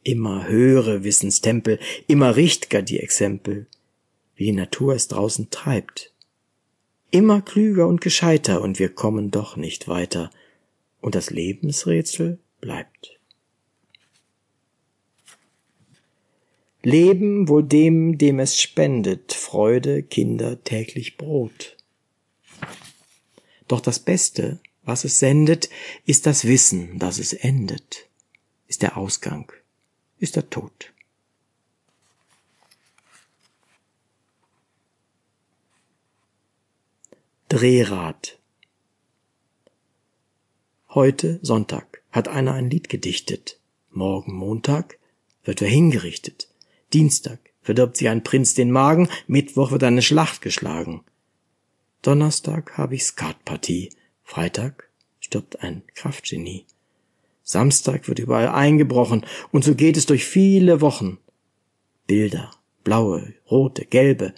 Immer 0.02 0.48
höhere 0.48 1.04
Wissenstempel, 1.04 1.78
immer 2.06 2.34
richtger 2.34 2.80
die 2.80 3.00
Exempel, 3.00 3.66
wie 4.34 4.46
die 4.46 4.52
Natur 4.52 4.94
es 4.94 5.08
draußen 5.08 5.50
treibt. 5.50 6.14
Immer 7.10 7.42
klüger 7.42 7.86
und 7.86 8.00
gescheiter 8.00 8.62
und 8.62 8.78
wir 8.78 8.88
kommen 8.88 9.30
doch 9.30 9.56
nicht 9.56 9.88
weiter, 9.88 10.30
und 11.02 11.14
das 11.14 11.28
Lebensrätsel 11.28 12.38
bleibt. 12.62 13.18
Leben 16.82 17.48
wohl 17.48 17.62
dem, 17.62 18.18
dem 18.18 18.40
es 18.40 18.60
spendet, 18.60 19.32
Freude, 19.32 20.02
Kinder, 20.02 20.62
täglich 20.64 21.16
Brot. 21.16 21.76
Doch 23.68 23.80
das 23.80 24.00
Beste, 24.00 24.58
was 24.82 25.04
es 25.04 25.20
sendet, 25.20 25.70
ist 26.06 26.26
das 26.26 26.44
Wissen, 26.44 26.98
dass 26.98 27.18
es 27.18 27.32
endet, 27.32 28.08
ist 28.66 28.82
der 28.82 28.96
Ausgang, 28.96 29.52
ist 30.18 30.34
der 30.34 30.50
Tod. 30.50 30.92
Drehrad. 37.48 38.38
Heute 40.88 41.38
Sonntag 41.42 42.02
hat 42.10 42.26
einer 42.26 42.54
ein 42.54 42.70
Lied 42.70 42.88
gedichtet. 42.88 43.60
Morgen 43.90 44.32
Montag 44.32 44.98
wird 45.44 45.62
er 45.62 45.68
hingerichtet. 45.68 46.51
Dienstag 46.92 47.38
verdirbt 47.62 47.96
sie 47.96 48.08
ein 48.08 48.24
Prinz 48.24 48.54
den 48.54 48.70
Magen, 48.70 49.08
Mittwoch 49.26 49.70
wird 49.70 49.84
eine 49.84 50.02
Schlacht 50.02 50.42
geschlagen. 50.42 51.04
Donnerstag 52.02 52.76
habe 52.76 52.96
ich 52.96 53.04
Skatpartie, 53.04 53.90
Freitag 54.24 54.90
stirbt 55.20 55.62
ein 55.62 55.82
Kraftgenie. 55.94 56.66
Samstag 57.42 58.08
wird 58.08 58.18
überall 58.18 58.48
eingebrochen, 58.48 59.24
und 59.50 59.64
so 59.64 59.74
geht 59.74 59.96
es 59.96 60.06
durch 60.06 60.24
viele 60.24 60.80
Wochen. 60.80 61.18
Bilder, 62.06 62.50
blaue, 62.84 63.34
rote, 63.50 63.84
gelbe, 63.84 64.34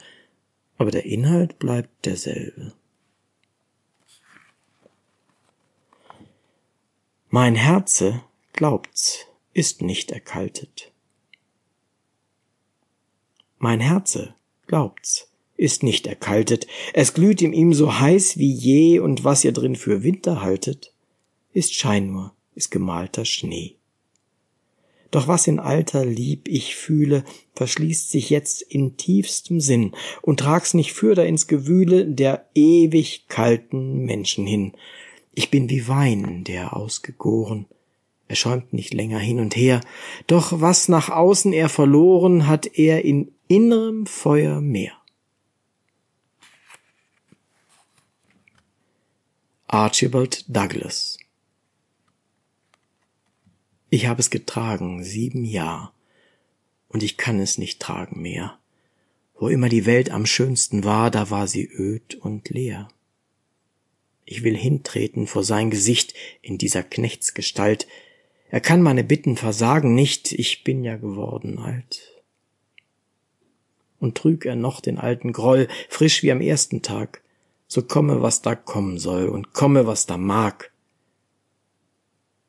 aber 0.76 0.90
der 0.90 1.04
Inhalt 1.04 1.58
bleibt 1.58 2.06
derselbe. 2.06 2.72
Mein 7.30 7.56
Herze, 7.56 8.22
glaubt's, 8.52 9.26
ist 9.52 9.82
nicht 9.82 10.12
erkaltet. 10.12 10.93
Mein 13.64 13.80
Herze, 13.80 14.34
glaubt's, 14.66 15.30
ist 15.56 15.82
nicht 15.82 16.06
erkaltet, 16.06 16.66
es 16.92 17.14
glüht 17.14 17.40
in 17.40 17.54
ihm 17.54 17.72
so 17.72 17.98
heiß 17.98 18.36
wie 18.36 18.52
je, 18.52 18.98
und 18.98 19.24
was 19.24 19.42
ihr 19.42 19.52
drin 19.52 19.74
für 19.74 20.02
Winter 20.02 20.42
haltet, 20.42 20.92
ist 21.54 21.74
Schein 21.74 22.08
nur, 22.08 22.34
ist 22.54 22.70
gemalter 22.70 23.24
Schnee. 23.24 23.76
Doch 25.10 25.28
was 25.28 25.46
in 25.46 25.58
alter 25.58 26.04
Lieb 26.04 26.46
ich 26.46 26.76
fühle, 26.76 27.24
verschließt 27.54 28.10
sich 28.10 28.28
jetzt 28.28 28.60
in 28.60 28.98
tiefstem 28.98 29.60
Sinn 29.60 29.92
und 30.20 30.40
trag's 30.40 30.74
nicht 30.74 30.92
fürder 30.92 31.26
ins 31.26 31.46
Gewühle 31.46 32.04
der 32.04 32.46
ewig 32.54 33.28
kalten 33.28 34.04
Menschen 34.04 34.46
hin. 34.46 34.72
Ich 35.32 35.50
bin 35.50 35.70
wie 35.70 35.88
Wein, 35.88 36.44
der 36.44 36.76
ausgegoren, 36.76 37.64
er 38.28 38.36
schäumt 38.36 38.72
nicht 38.72 38.94
länger 38.94 39.18
hin 39.18 39.38
und 39.38 39.54
her, 39.56 39.80
doch 40.26 40.60
was 40.60 40.88
nach 40.88 41.08
außen 41.10 41.52
er 41.52 41.68
verloren, 41.68 42.46
hat 42.46 42.78
er 42.78 43.04
in 43.04 43.32
innerem 43.48 44.06
Feuer 44.06 44.60
mehr. 44.60 44.92
Archibald 49.66 50.44
Douglas 50.48 51.18
Ich 53.90 54.06
habe 54.06 54.20
es 54.20 54.30
getragen, 54.30 55.02
sieben 55.02 55.44
Jahr, 55.44 55.92
und 56.88 57.02
ich 57.02 57.16
kann 57.16 57.40
es 57.40 57.58
nicht 57.58 57.80
tragen 57.80 58.22
mehr. 58.22 58.58
Wo 59.34 59.48
immer 59.48 59.68
die 59.68 59.84
Welt 59.84 60.10
am 60.10 60.26
schönsten 60.26 60.84
war, 60.84 61.10
da 61.10 61.28
war 61.28 61.48
sie 61.48 61.66
öd 61.66 62.14
und 62.14 62.48
leer. 62.50 62.88
Ich 64.24 64.42
will 64.42 64.56
hintreten 64.56 65.26
vor 65.26 65.44
sein 65.44 65.70
Gesicht 65.70 66.14
in 66.40 66.56
dieser 66.56 66.82
Knechtsgestalt. 66.82 67.86
Er 68.48 68.60
kann 68.60 68.82
meine 68.82 69.04
Bitten 69.04 69.36
versagen 69.36 69.94
nicht, 69.94 70.32
ich 70.32 70.64
bin 70.64 70.84
ja 70.84 70.96
geworden 70.96 71.58
alt 71.58 72.14
und 74.04 74.16
trüg 74.16 74.44
er 74.44 74.54
noch 74.54 74.80
den 74.80 74.98
alten 74.98 75.32
Groll, 75.32 75.66
frisch 75.88 76.22
wie 76.22 76.30
am 76.30 76.42
ersten 76.42 76.82
Tag, 76.82 77.22
so 77.66 77.82
komme, 77.82 78.20
was 78.20 78.42
da 78.42 78.54
kommen 78.54 78.98
soll, 78.98 79.28
und 79.28 79.54
komme, 79.54 79.86
was 79.86 80.04
da 80.06 80.18
mag. 80.18 80.72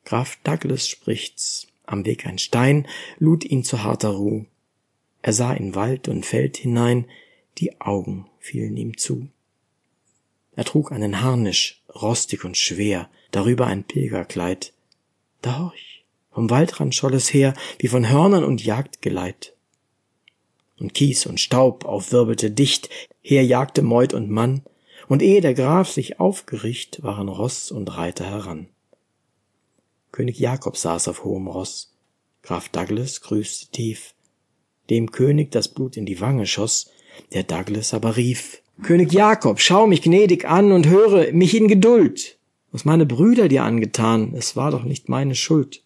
Graf 0.03 0.37
Douglas 0.43 0.87
spricht's, 0.87 1.67
am 1.85 2.05
Weg 2.05 2.27
ein 2.27 2.39
Stein 2.39 2.87
lud 3.19 3.45
ihn 3.45 3.63
zu 3.63 3.83
harter 3.83 4.09
Ruh. 4.09 4.45
Er 5.21 5.33
sah 5.33 5.53
in 5.53 5.75
Wald 5.75 6.09
und 6.09 6.25
Feld 6.25 6.57
hinein, 6.57 7.05
die 7.57 7.79
Augen 7.79 8.27
fielen 8.39 8.75
ihm 8.75 8.97
zu. 8.97 9.29
Er 10.57 10.65
trug 10.65 10.91
einen 10.91 11.21
Harnisch, 11.21 11.83
rostig 11.93 12.43
und 12.43 12.57
schwer, 12.57 13.09
darüber 13.31 13.67
ein 13.67 13.85
Pilgerkleid. 13.85 14.73
Da 15.45 15.59
horch, 15.59 16.03
vom 16.31 16.49
Waldrand 16.49 16.95
scholl 16.95 17.13
es 17.13 17.31
her, 17.31 17.53
wie 17.77 17.87
von 17.87 18.09
Hörnern 18.09 18.43
und 18.43 18.65
Jagdgeleit. 18.65 19.55
und 20.79 20.95
Kies 20.95 21.27
und 21.27 21.39
Staub 21.39 21.85
aufwirbelte 21.85 22.49
dicht, 22.49 22.89
herjagte 23.21 23.83
Meut 23.83 24.15
und 24.15 24.31
Mann, 24.31 24.63
und 25.07 25.21
ehe 25.21 25.41
der 25.41 25.53
Graf 25.53 25.91
sich 25.91 26.19
aufgericht, 26.19 27.03
waren 27.03 27.29
Ross 27.29 27.69
und 27.69 27.95
Reiter 27.95 28.25
heran. 28.25 28.69
König 30.11 30.39
Jakob 30.39 30.77
saß 30.77 31.09
auf 31.09 31.23
hohem 31.23 31.45
Ross, 31.45 31.95
Graf 32.41 32.69
Douglas 32.69 33.21
grüßte 33.21 33.67
tief, 33.67 34.15
dem 34.89 35.11
König 35.11 35.51
das 35.51 35.67
Blut 35.67 35.95
in 35.95 36.07
die 36.07 36.21
Wange 36.21 36.47
schoss, 36.47 36.89
der 37.33 37.43
Douglas 37.43 37.93
aber 37.93 38.17
rief, 38.17 38.63
König 38.81 39.13
Jakob, 39.13 39.59
schau 39.59 39.85
mich 39.85 40.01
gnädig 40.01 40.45
an 40.45 40.71
und 40.71 40.87
höre 40.87 41.31
mich 41.33 41.55
in 41.55 41.67
Geduld. 41.67 42.39
Was 42.75 42.83
meine 42.83 43.05
Brüder 43.05 43.47
dir 43.47 43.63
angetan, 43.63 44.33
es 44.35 44.57
war 44.57 44.69
doch 44.69 44.83
nicht 44.83 45.07
meine 45.07 45.33
Schuld. 45.33 45.81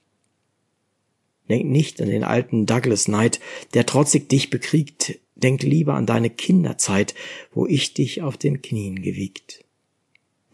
Denk 1.47 1.69
nicht 1.69 2.01
an 2.01 2.09
den 2.09 2.23
alten 2.23 2.65
Douglas 2.65 3.05
Knight, 3.05 3.39
der 3.75 3.85
trotzig 3.85 4.27
dich 4.27 4.49
bekriegt, 4.49 5.19
denk 5.35 5.61
lieber 5.61 5.93
an 5.93 6.07
deine 6.07 6.31
Kinderzeit, 6.31 7.13
wo 7.53 7.67
ich 7.67 7.93
dich 7.93 8.23
auf 8.23 8.37
den 8.37 8.63
Knien 8.63 9.03
gewiegt. 9.03 9.63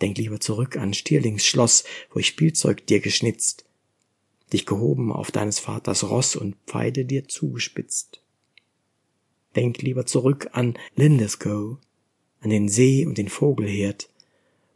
Denk 0.02 0.18
lieber 0.18 0.42
zurück 0.42 0.76
an 0.76 0.94
Stierlings 0.94 1.46
Schloss, 1.46 1.86
wo 2.12 2.20
ich 2.20 2.28
Spielzeug 2.28 2.86
dir 2.86 3.00
geschnitzt, 3.00 3.64
dich 4.52 4.66
gehoben 4.66 5.14
auf 5.14 5.32
deines 5.32 5.60
Vaters 5.60 6.04
Ross 6.04 6.36
und 6.36 6.58
Pfeile 6.68 7.06
dir 7.06 7.30
zugespitzt. 7.30 8.20
Denk 9.56 9.82
lieber 9.82 10.06
zurück 10.06 10.50
an 10.52 10.78
Lindiscoe, 10.98 11.78
an 12.42 12.50
den 12.50 12.68
See 12.68 13.06
und 13.06 13.18
den 13.18 13.30
Vogelherd, 13.30 14.10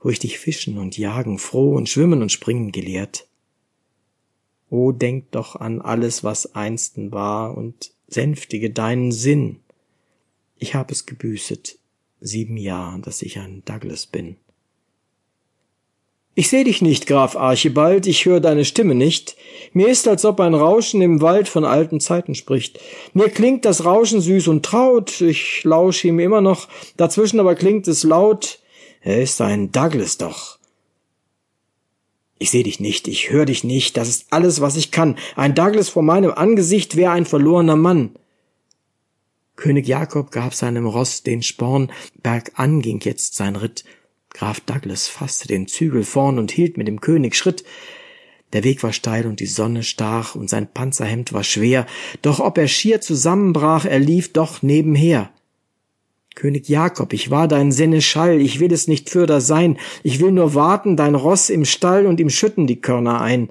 wo 0.01 0.09
ich 0.09 0.19
dich 0.19 0.39
fischen 0.39 0.77
und 0.77 0.97
jagen 0.97 1.39
froh 1.39 1.75
und 1.75 1.89
schwimmen 1.89 2.21
und 2.21 2.31
springen 2.31 2.71
gelehrt. 2.71 3.27
O 4.69 4.91
denk 4.91 5.31
doch 5.31 5.55
an 5.55 5.81
alles, 5.81 6.23
was 6.23 6.55
einsten 6.55 7.11
war, 7.11 7.57
und 7.57 7.91
sänftige 8.07 8.69
deinen 8.69 9.11
Sinn. 9.11 9.57
Ich 10.57 10.75
hab 10.75 10.91
es 10.91 11.05
gebüßet, 11.05 11.77
sieben 12.21 12.57
Jahr, 12.57 12.99
dass 12.99 13.21
ich 13.21 13.39
ein 13.39 13.63
Douglas 13.65 14.05
bin. 14.05 14.37
Ich 16.35 16.49
seh 16.49 16.63
dich 16.63 16.81
nicht, 16.81 17.05
Graf 17.05 17.35
Archibald, 17.35 18.07
ich 18.07 18.25
höre 18.25 18.39
deine 18.39 18.63
Stimme 18.63 18.95
nicht. 18.95 19.35
Mir 19.73 19.89
ist, 19.89 20.07
als 20.07 20.23
ob 20.23 20.39
ein 20.39 20.53
Rauschen 20.53 21.01
im 21.01 21.21
Wald 21.21 21.49
von 21.49 21.65
alten 21.65 21.99
Zeiten 21.99 22.33
spricht. 22.33 22.79
Mir 23.13 23.29
klingt 23.29 23.65
das 23.65 23.83
Rauschen 23.83 24.21
süß 24.21 24.47
und 24.47 24.63
traut, 24.63 25.19
ich 25.19 25.63
lausche 25.65 26.07
ihm 26.07 26.19
immer 26.19 26.39
noch, 26.39 26.69
dazwischen 26.95 27.41
aber 27.41 27.55
klingt 27.55 27.87
es 27.89 28.03
laut. 28.03 28.59
Er 29.01 29.21
ist 29.21 29.39
ein 29.41 29.71
Douglas 29.71 30.17
doch. 30.17 30.59
Ich 32.37 32.51
seh 32.51 32.63
dich 32.63 32.79
nicht, 32.79 33.07
ich 33.07 33.31
höre 33.31 33.45
dich 33.45 33.63
nicht, 33.63 33.97
das 33.97 34.07
ist 34.07 34.27
alles, 34.31 34.61
was 34.61 34.77
ich 34.77 34.91
kann. 34.91 35.17
Ein 35.35 35.55
Douglas 35.55 35.89
vor 35.89 36.03
meinem 36.03 36.31
Angesicht 36.31 36.95
wäre 36.95 37.11
ein 37.11 37.25
verlorener 37.25 37.75
Mann. 37.75 38.15
König 39.55 39.87
Jakob 39.87 40.31
gab 40.31 40.53
seinem 40.53 40.85
Ross 40.85 41.21
den 41.23 41.43
Sporn, 41.43 41.91
bergan 42.23 42.81
ging 42.81 43.01
jetzt 43.01 43.35
sein 43.35 43.57
Ritt, 43.57 43.83
Graf 44.33 44.61
Douglas 44.61 45.07
fasste 45.07 45.47
den 45.47 45.67
Zügel 45.67 46.03
vorn 46.03 46.39
und 46.39 46.51
hielt 46.51 46.77
mit 46.77 46.87
dem 46.87 47.01
König 47.01 47.35
Schritt. 47.35 47.63
Der 48.53 48.63
Weg 48.63 48.83
war 48.83 48.93
steil 48.93 49.25
und 49.25 49.39
die 49.39 49.47
Sonne 49.47 49.83
stach 49.83 50.35
und 50.35 50.49
sein 50.49 50.71
Panzerhemd 50.71 51.33
war 51.33 51.43
schwer, 51.43 51.85
doch 52.21 52.39
ob 52.39 52.57
er 52.57 52.67
schier 52.67 53.01
zusammenbrach, 53.01 53.85
er 53.85 53.99
lief 53.99 54.33
doch 54.33 54.61
nebenher. 54.61 55.31
König 56.35 56.69
Jakob, 56.69 57.13
ich 57.13 57.31
war 57.31 57.47
dein 57.47 57.71
Seneschall, 57.71 58.39
ich 58.39 58.59
will 58.59 58.71
es 58.71 58.87
nicht 58.87 59.09
fürder 59.09 59.41
sein, 59.41 59.77
ich 60.03 60.19
will 60.19 60.31
nur 60.31 60.53
warten, 60.53 60.95
dein 60.95 61.15
Ross 61.15 61.49
im 61.49 61.65
Stall 61.65 62.05
und 62.05 62.19
ihm 62.19 62.29
schütten 62.29 62.67
die 62.67 62.81
Körner 62.81 63.21
ein. 63.21 63.49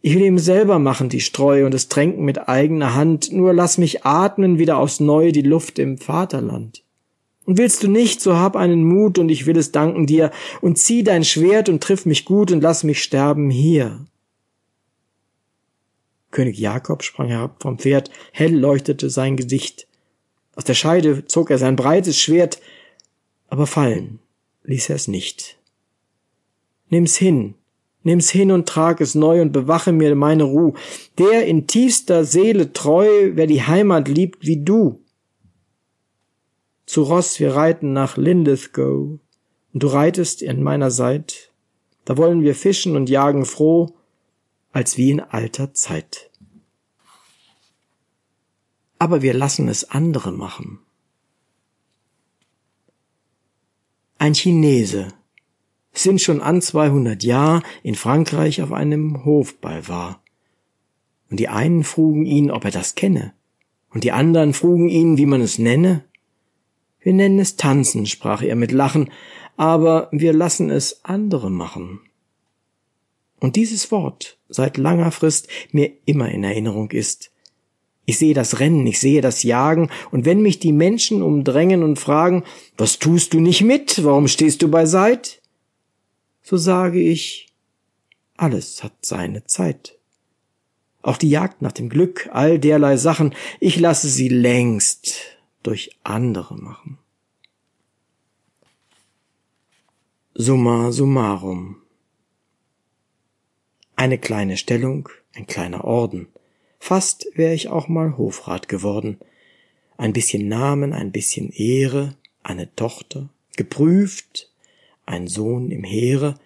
Ich 0.00 0.14
will 0.14 0.22
ihm 0.22 0.38
selber 0.38 0.78
machen 0.78 1.08
die 1.08 1.20
Streu 1.20 1.64
und 1.64 1.74
es 1.74 1.88
tränken 1.88 2.24
mit 2.24 2.48
eigener 2.48 2.94
Hand, 2.94 3.32
nur 3.32 3.54
lass 3.54 3.78
mich 3.78 4.04
atmen 4.04 4.58
wieder 4.58 4.78
aus 4.78 5.00
neu 5.00 5.32
die 5.32 5.42
Luft 5.42 5.78
im 5.78 5.98
Vaterland. 5.98 6.84
Und 7.46 7.58
willst 7.58 7.82
du 7.82 7.88
nicht, 7.88 8.20
so 8.20 8.36
hab 8.36 8.56
einen 8.56 8.84
Mut 8.84 9.18
und 9.18 9.28
ich 9.28 9.46
will 9.46 9.56
es 9.56 9.72
danken 9.72 10.06
dir 10.06 10.30
und 10.60 10.78
zieh 10.78 11.04
dein 11.04 11.24
Schwert 11.24 11.68
und 11.68 11.82
triff 11.82 12.06
mich 12.06 12.24
gut 12.24 12.52
und 12.52 12.62
lass 12.62 12.84
mich 12.84 13.02
sterben 13.02 13.50
hier. 13.50 14.06
König 16.30 16.58
Jakob 16.58 17.02
sprang 17.02 17.28
herab 17.28 17.62
vom 17.62 17.78
Pferd, 17.78 18.10
hell 18.32 18.54
leuchtete 18.54 19.08
sein 19.08 19.36
Gesicht. 19.36 19.86
Aus 20.56 20.64
der 20.64 20.74
Scheide 20.74 21.24
zog 21.26 21.50
er 21.50 21.58
sein 21.58 21.76
breites 21.76 22.18
Schwert, 22.18 22.60
aber 23.48 23.66
fallen 23.66 24.20
ließ 24.64 24.88
er 24.90 24.96
es 24.96 25.08
nicht. 25.08 25.58
Nimm's 26.88 27.16
hin, 27.16 27.54
nimm's 28.02 28.30
hin 28.30 28.50
und 28.50 28.68
trag 28.68 29.00
es 29.00 29.14
neu 29.14 29.42
und 29.42 29.52
bewache 29.52 29.92
mir 29.92 30.14
meine 30.14 30.44
Ruh. 30.44 30.74
Der 31.18 31.46
in 31.46 31.66
tiefster 31.66 32.24
Seele 32.24 32.72
treu, 32.72 33.32
wer 33.34 33.46
die 33.46 33.62
Heimat 33.62 34.08
liebt 34.08 34.46
wie 34.46 34.62
du, 34.62 35.00
zu 36.86 37.02
Ross, 37.02 37.40
wir 37.40 37.54
reiten 37.54 37.92
nach 37.92 38.16
Lindiscoe, 38.16 39.18
und 39.72 39.82
du 39.82 39.86
reitest 39.86 40.42
in 40.42 40.62
meiner 40.62 40.90
Seit, 40.90 41.50
da 42.04 42.16
wollen 42.16 42.42
wir 42.42 42.54
fischen 42.54 42.94
und 42.94 43.08
jagen 43.08 43.46
froh, 43.46 43.94
als 44.72 44.98
wie 44.98 45.10
in 45.10 45.20
alter 45.20 45.72
Zeit. 45.72 46.30
Aber 49.04 49.20
wir 49.20 49.34
lassen 49.34 49.68
es 49.68 49.90
andere 49.90 50.32
machen. 50.32 50.78
Ein 54.16 54.32
Chinese 54.32 55.08
sind 55.92 56.22
schon 56.22 56.40
an 56.40 56.62
200 56.62 57.22
Jahr 57.22 57.62
in 57.82 57.96
Frankreich 57.96 58.62
auf 58.62 58.72
einem 58.72 59.26
Hofball 59.26 59.88
war. 59.88 60.22
Und 61.28 61.38
die 61.38 61.48
einen 61.48 61.84
frugen 61.84 62.24
ihn, 62.24 62.50
ob 62.50 62.64
er 62.64 62.70
das 62.70 62.94
kenne, 62.94 63.34
und 63.90 64.04
die 64.04 64.12
anderen 64.12 64.54
frugen 64.54 64.88
ihn, 64.88 65.18
wie 65.18 65.26
man 65.26 65.42
es 65.42 65.58
nenne. 65.58 66.04
Wir 66.98 67.12
nennen 67.12 67.38
es 67.38 67.56
Tanzen, 67.56 68.06
sprach 68.06 68.40
er 68.40 68.56
mit 68.56 68.72
Lachen, 68.72 69.10
aber 69.58 70.08
wir 70.12 70.32
lassen 70.32 70.70
es 70.70 71.04
andere 71.04 71.50
machen. 71.50 72.00
Und 73.38 73.56
dieses 73.56 73.90
Wort 73.90 74.38
seit 74.48 74.78
langer 74.78 75.10
Frist 75.10 75.48
mir 75.72 75.92
immer 76.06 76.30
in 76.30 76.42
Erinnerung 76.42 76.90
ist. 76.90 77.33
Ich 78.06 78.18
sehe 78.18 78.34
das 78.34 78.60
Rennen, 78.60 78.86
ich 78.86 79.00
sehe 79.00 79.20
das 79.20 79.42
Jagen, 79.42 79.90
und 80.10 80.24
wenn 80.24 80.42
mich 80.42 80.58
die 80.58 80.72
Menschen 80.72 81.22
umdrängen 81.22 81.82
und 81.82 81.98
fragen, 81.98 82.44
was 82.76 82.98
tust 82.98 83.32
du 83.32 83.40
nicht 83.40 83.62
mit, 83.62 84.04
warum 84.04 84.28
stehst 84.28 84.62
du 84.62 84.68
beiseit? 84.68 85.40
So 86.42 86.56
sage 86.56 87.00
ich, 87.00 87.48
alles 88.36 88.82
hat 88.82 88.92
seine 89.02 89.44
Zeit. 89.44 89.98
Auch 91.00 91.16
die 91.16 91.30
Jagd 91.30 91.62
nach 91.62 91.72
dem 91.72 91.88
Glück, 91.88 92.28
all 92.32 92.58
derlei 92.58 92.96
Sachen, 92.96 93.34
ich 93.60 93.78
lasse 93.78 94.08
sie 94.08 94.28
längst 94.28 95.38
durch 95.62 95.96
andere 96.02 96.56
machen. 96.56 96.98
Summa 100.34 100.92
summarum. 100.92 101.76
Eine 103.96 104.18
kleine 104.18 104.56
Stellung, 104.56 105.08
ein 105.34 105.46
kleiner 105.46 105.84
Orden. 105.84 106.26
Fast 106.86 107.26
wäre 107.32 107.54
ich 107.54 107.70
auch 107.70 107.88
mal 107.88 108.18
Hofrat 108.18 108.68
geworden. 108.68 109.18
Ein 109.96 110.12
bisschen 110.12 110.48
Namen, 110.48 110.92
ein 110.92 111.12
bisschen 111.12 111.48
Ehre, 111.50 112.14
eine 112.42 112.76
Tochter, 112.76 113.30
geprüft, 113.56 114.52
ein 115.06 115.26
Sohn 115.26 115.70
im 115.70 115.82
Heere, 115.82 116.38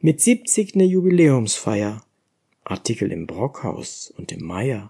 mit 0.00 0.22
siebzig 0.22 0.74
ne 0.76 0.84
Jubiläumsfeier, 0.84 2.02
Artikel 2.64 3.12
im 3.12 3.26
Brockhaus 3.26 4.10
und 4.16 4.32
im 4.32 4.46
Meier, 4.46 4.88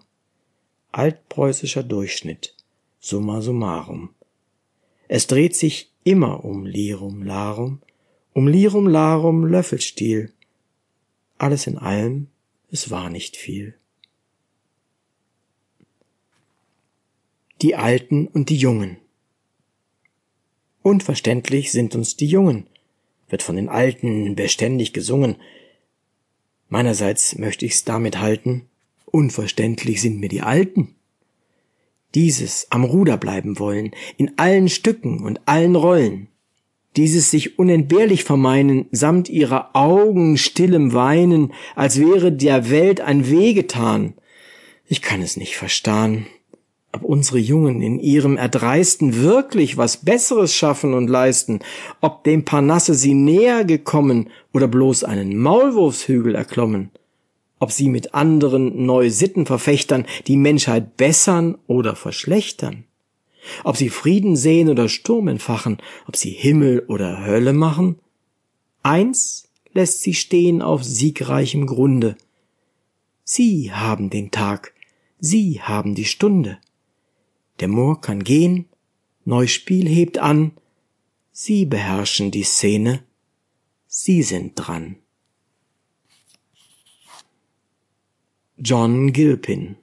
altpreußischer 0.92 1.82
Durchschnitt, 1.82 2.54
summa 3.00 3.40
summarum. 3.40 4.10
Es 5.08 5.26
dreht 5.26 5.56
sich 5.56 5.90
immer 6.04 6.44
um 6.44 6.64
Lirum 6.64 7.24
Larum, 7.24 7.82
um 8.34 8.46
Lirum 8.46 8.86
Larum 8.86 9.46
Löffelstiel. 9.46 10.32
Alles 11.38 11.66
in 11.66 11.76
allem, 11.76 12.28
es 12.70 12.92
war 12.92 13.10
nicht 13.10 13.36
viel. 13.36 13.74
Die 17.62 17.74
Alten 17.74 18.26
und 18.26 18.50
die 18.50 18.56
Jungen. 18.56 18.98
Unverständlich 20.82 21.72
sind 21.72 21.94
uns 21.94 22.16
die 22.16 22.26
Jungen, 22.26 22.66
wird 23.28 23.42
von 23.42 23.56
den 23.56 23.68
Alten 23.68 24.34
beständig 24.34 24.92
gesungen. 24.92 25.36
Meinerseits 26.68 27.38
möchte 27.38 27.64
ich's 27.64 27.84
damit 27.84 28.18
halten, 28.18 28.68
unverständlich 29.06 30.00
sind 30.00 30.18
mir 30.18 30.28
die 30.28 30.42
Alten 30.42 30.94
dieses 32.14 32.66
am 32.70 32.84
Ruder 32.84 33.16
bleiben 33.16 33.58
wollen, 33.58 33.92
in 34.16 34.32
allen 34.36 34.68
Stücken 34.68 35.22
und 35.22 35.40
allen 35.46 35.76
Rollen, 35.76 36.28
dieses 36.96 37.30
sich 37.30 37.58
unentbehrlich 37.58 38.24
vermeinen, 38.24 38.86
samt 38.90 39.28
ihrer 39.28 39.74
Augen 39.74 40.36
stillem 40.36 40.92
Weinen, 40.92 41.52
als 41.74 41.98
wäre 41.98 42.32
der 42.32 42.70
Welt 42.70 43.00
ein 43.00 43.30
Weh 43.30 43.54
getan. 43.54 44.14
Ich 44.86 45.00
kann 45.00 45.22
es 45.22 45.36
nicht 45.36 45.56
verstahn, 45.56 46.26
ob 46.92 47.02
unsere 47.02 47.38
Jungen 47.38 47.80
in 47.80 47.98
ihrem 47.98 48.36
Erdreisten 48.36 49.22
wirklich 49.22 49.76
was 49.76 49.98
Besseres 49.98 50.54
schaffen 50.54 50.94
und 50.94 51.08
leisten, 51.08 51.60
ob 52.00 52.24
dem 52.24 52.44
Parnasse 52.44 52.94
sie 52.94 53.14
näher 53.14 53.64
gekommen 53.64 54.30
oder 54.52 54.68
bloß 54.68 55.04
einen 55.04 55.36
Maulwurfshügel 55.36 56.34
erklommen 56.34 56.90
ob 57.62 57.70
sie 57.70 57.88
mit 57.88 58.12
anderen 58.12 58.86
Neusittenverfechtern 58.86 60.04
die 60.26 60.36
Menschheit 60.36 60.96
bessern 60.96 61.56
oder 61.68 61.94
verschlechtern. 61.94 62.86
ob 63.64 63.76
sie 63.76 63.88
Frieden 63.88 64.36
sehen 64.36 64.68
oder 64.68 64.88
Sturm 64.88 65.28
entfachen, 65.28 65.78
ob 66.06 66.16
sie 66.16 66.30
Himmel 66.30 66.84
oder 66.88 67.24
Hölle 67.24 67.52
machen. 67.52 67.98
Eins 68.82 69.48
lässt 69.72 70.02
sie 70.02 70.14
stehen 70.14 70.62
auf 70.62 70.84
siegreichem 70.84 71.66
Grunde. 71.66 72.16
Sie 73.24 73.72
haben 73.72 74.10
den 74.10 74.30
Tag, 74.30 74.74
sie 75.18 75.60
haben 75.60 75.94
die 75.94 76.04
Stunde. 76.04 76.58
Der 77.62 77.68
Moor 77.68 78.00
kann 78.00 78.24
gehen, 78.24 78.66
neues 79.24 79.52
Spiel 79.52 79.88
hebt 79.88 80.18
an, 80.18 80.50
sie 81.30 81.64
beherrschen 81.64 82.32
die 82.32 82.42
Szene, 82.42 83.04
sie 83.86 84.24
sind 84.24 84.54
dran. 84.56 84.96
John 88.56 89.12
Gilpin 89.12 89.76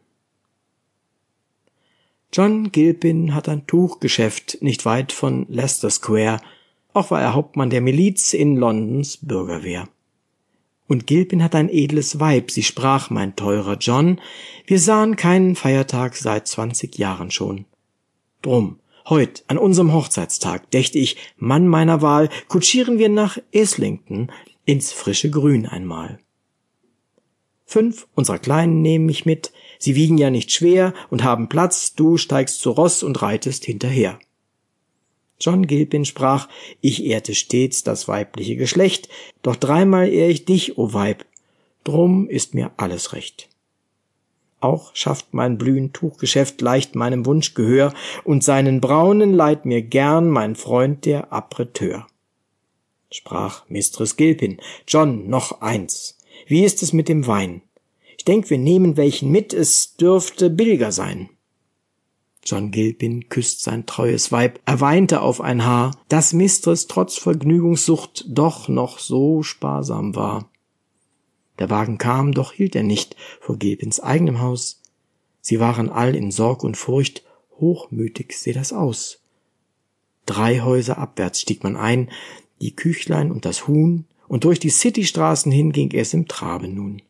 John 2.33 2.69
Gilpin 2.73 3.33
hat 3.33 3.47
ein 3.47 3.65
Tuchgeschäft 3.65 4.57
nicht 4.59 4.83
weit 4.83 5.13
von 5.13 5.45
Leicester 5.47 5.89
Square, 5.89 6.41
auch 6.91 7.11
war 7.11 7.21
er 7.21 7.33
Hauptmann 7.33 7.69
der 7.69 7.79
Miliz 7.79 8.33
in 8.33 8.57
Londons 8.57 9.19
Bürgerwehr. 9.21 9.87
Und 10.89 11.07
Gilpin 11.07 11.41
hat 11.41 11.55
ein 11.55 11.69
edles 11.69 12.19
Weib, 12.19 12.51
sie 12.51 12.63
sprach, 12.63 13.09
mein 13.09 13.37
teurer 13.37 13.77
John, 13.77 14.19
wir 14.67 14.79
sahen 14.79 15.15
keinen 15.15 15.55
Feiertag 15.55 16.17
seit 16.17 16.49
zwanzig 16.49 16.97
Jahren 16.97 17.31
schon. 17.31 17.65
Drum, 18.41 18.79
heut, 19.09 19.43
an 19.47 19.57
unserem 19.57 19.93
Hochzeitstag, 19.93 20.71
dächte 20.71 20.97
ich, 20.99 21.17
Mann 21.37 21.67
meiner 21.67 22.01
Wahl, 22.01 22.29
kutschieren 22.47 22.99
wir 22.99 23.09
nach 23.09 23.37
Islington 23.51 24.31
ins 24.65 24.91
frische 24.91 25.29
Grün 25.29 25.65
einmal. 25.65 26.19
Fünf 27.65 28.07
unserer 28.15 28.39
Kleinen 28.39 28.81
nehmen 28.81 29.05
mich 29.05 29.25
mit, 29.25 29.51
sie 29.77 29.95
wiegen 29.95 30.17
ja 30.17 30.29
nicht 30.29 30.51
schwer 30.51 30.93
und 31.09 31.23
haben 31.23 31.49
Platz, 31.49 31.93
du 31.93 32.17
steigst 32.17 32.61
zu 32.61 32.71
Ross 32.71 33.03
und 33.03 33.21
reitest 33.21 33.65
hinterher. 33.65 34.19
John 35.39 35.67
Gilpin 35.67 36.05
sprach, 36.05 36.49
ich 36.81 37.05
ehrte 37.05 37.33
stets 37.35 37.83
das 37.83 38.07
weibliche 38.07 38.55
Geschlecht, 38.55 39.07
doch 39.41 39.55
dreimal 39.55 40.09
ehr 40.09 40.29
ich 40.29 40.45
dich, 40.45 40.77
o 40.77 40.93
Weib, 40.93 41.25
drum 41.83 42.27
ist 42.27 42.53
mir 42.53 42.71
alles 42.77 43.13
recht. 43.13 43.49
Auch 44.61 44.91
schafft 44.93 45.33
mein 45.33 45.57
blühend 45.57 45.93
Tuchgeschäft 45.93 46.61
leicht 46.61 46.95
meinem 46.95 47.25
Wunsch 47.25 47.53
Gehör, 47.53 47.93
und 48.23 48.43
seinen 48.43 48.81
braunen 48.81 49.33
leiht 49.33 49.65
mir 49.65 49.81
gern 49.81 50.29
mein 50.29 50.55
Freund 50.55 51.05
der 51.05 51.31
Appreteur. 51.31 52.07
Sprach 53.11 53.63
Mistress 53.69 54.17
Gilpin, 54.17 54.57
John, 54.87 55.29
noch 55.29 55.61
eins. 55.61 56.17
Wie 56.47 56.63
ist 56.63 56.83
es 56.83 56.93
mit 56.93 57.09
dem 57.09 57.25
Wein? 57.25 57.61
Ich 58.17 58.25
denk, 58.25 58.49
wir 58.49 58.57
nehmen 58.57 58.97
welchen 58.97 59.31
mit, 59.31 59.53
es 59.53 59.95
dürfte 59.95 60.49
billiger 60.49 60.91
sein. 60.91 61.29
John 62.43 62.71
Gilpin 62.71 63.29
küsst 63.29 63.61
sein 63.61 63.85
treues 63.85 64.31
Weib, 64.31 64.59
er 64.65 64.81
weinte 64.81 65.21
auf 65.21 65.41
ein 65.41 65.65
Haar, 65.65 65.91
dass 66.07 66.33
Mistress 66.33 66.87
trotz 66.87 67.17
Vergnügungssucht 67.17 68.25
doch 68.27 68.67
noch 68.67 68.99
so 68.99 69.43
sparsam 69.43 70.15
war. 70.15 70.49
Der 71.59 71.69
Wagen 71.69 71.97
kam, 71.97 72.31
doch 72.31 72.53
hielt 72.53 72.75
er 72.75 72.83
nicht 72.83 73.15
vor 73.39 73.57
Gilpins 73.57 73.99
eigenem 73.99 74.41
Haus. 74.41 74.81
Sie 75.41 75.59
waren 75.59 75.89
all 75.89 76.15
in 76.15 76.31
Sorg 76.31 76.63
und 76.63 76.77
Furcht, 76.77 77.23
hochmütig 77.59 78.37
seh 78.37 78.53
das 78.53 78.73
aus. 78.73 79.19
Drei 80.25 80.61
Häuser 80.61 80.97
abwärts 80.97 81.41
stieg 81.41 81.63
man 81.63 81.75
ein, 81.75 82.09
die 82.61 82.75
Küchlein 82.75 83.31
und 83.31 83.45
das 83.45 83.67
Huhn, 83.67 84.05
und 84.27 84.43
durch 84.43 84.59
die 84.59 84.69
Citystraßen 84.69 85.51
hin 85.51 85.71
ging 85.71 85.91
es 85.91 86.13
im 86.13 86.27
Trabe 86.27 86.67
nun. 86.67 87.01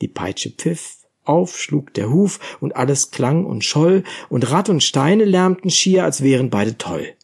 Die 0.00 0.08
Peitsche 0.08 0.50
pfiff, 0.50 0.98
auf 1.24 1.58
schlug 1.58 1.92
der 1.94 2.10
Huf 2.10 2.58
und 2.60 2.76
alles 2.76 3.10
klang 3.10 3.44
und 3.44 3.64
scholl 3.64 4.04
und 4.28 4.50
Rad 4.50 4.68
und 4.68 4.82
Steine 4.82 5.24
lärmten 5.24 5.70
schier, 5.70 6.04
als 6.04 6.22
wären 6.22 6.50
beide 6.50 6.78
toll. 6.78 7.14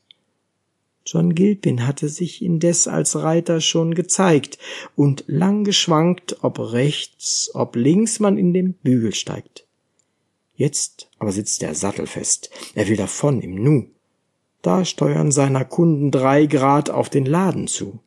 John 1.06 1.36
Gilpin 1.36 1.86
hatte 1.86 2.08
sich 2.08 2.42
indes 2.42 2.88
als 2.88 3.14
Reiter 3.14 3.60
schon 3.60 3.94
gezeigt 3.94 4.58
und 4.96 5.22
lang 5.28 5.62
geschwankt, 5.62 6.38
ob 6.42 6.58
rechts, 6.58 7.50
ob 7.54 7.76
links 7.76 8.18
man 8.18 8.36
in 8.36 8.52
den 8.52 8.72
Bügel 8.72 9.14
steigt. 9.14 9.66
Jetzt 10.56 11.08
aber 11.20 11.30
sitzt 11.30 11.62
der 11.62 11.76
Sattel 11.76 12.08
fest, 12.08 12.50
er 12.74 12.88
will 12.88 12.96
davon 12.96 13.40
im 13.40 13.54
Nu. 13.54 13.86
Da 14.62 14.84
steuern 14.84 15.30
seiner 15.30 15.64
Kunden 15.64 16.10
drei 16.10 16.46
Grad 16.46 16.90
auf 16.90 17.08
den 17.08 17.24
Laden 17.24 17.68
zu. 17.68 18.00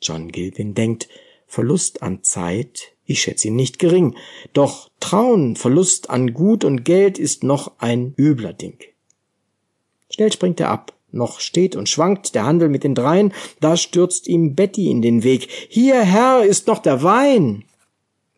John 0.00 0.30
Gilpin 0.30 0.74
denkt, 0.74 1.08
Verlust 1.48 2.02
an 2.02 2.22
Zeit, 2.22 2.92
ich 3.04 3.22
schätze 3.22 3.48
ihn 3.48 3.56
nicht 3.56 3.80
gering, 3.80 4.16
doch 4.52 4.90
Trauen, 5.00 5.56
Verlust 5.56 6.08
an 6.08 6.34
Gut 6.34 6.62
und 6.62 6.84
Geld 6.84 7.18
ist 7.18 7.42
noch 7.42 7.72
ein 7.78 8.14
übler 8.16 8.52
Ding. 8.52 8.78
Schnell 10.10 10.32
springt 10.32 10.60
er 10.60 10.70
ab, 10.70 10.95
noch 11.16 11.40
steht 11.40 11.74
und 11.76 11.88
schwankt 11.88 12.34
der 12.34 12.44
Handel 12.44 12.68
mit 12.68 12.84
den 12.84 12.94
Dreien, 12.94 13.32
da 13.60 13.76
stürzt 13.76 14.28
ihm 14.28 14.54
Betty 14.54 14.90
in 14.90 15.02
den 15.02 15.22
Weg. 15.24 15.48
Hier, 15.68 16.02
Herr, 16.02 16.44
ist 16.44 16.66
noch 16.66 16.78
der 16.78 17.02
Wein. 17.02 17.64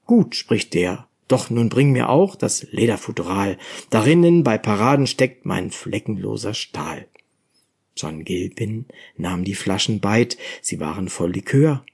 Gut, 0.06 0.34
spricht 0.34 0.74
der, 0.74 1.06
doch 1.28 1.50
nun 1.50 1.68
bring 1.68 1.92
mir 1.92 2.08
auch 2.08 2.34
das 2.34 2.66
Lederfutteral, 2.70 3.58
darinnen 3.90 4.42
bei 4.42 4.56
Paraden 4.56 5.06
steckt 5.06 5.44
mein 5.44 5.70
fleckenloser 5.70 6.54
Stahl. 6.54 7.06
John 7.96 8.24
Gilpin 8.24 8.86
nahm 9.16 9.44
die 9.44 9.54
Flaschen 9.54 10.00
beid, 10.00 10.38
sie 10.62 10.80
waren 10.80 11.08
voll 11.08 11.32
Likör, 11.32 11.84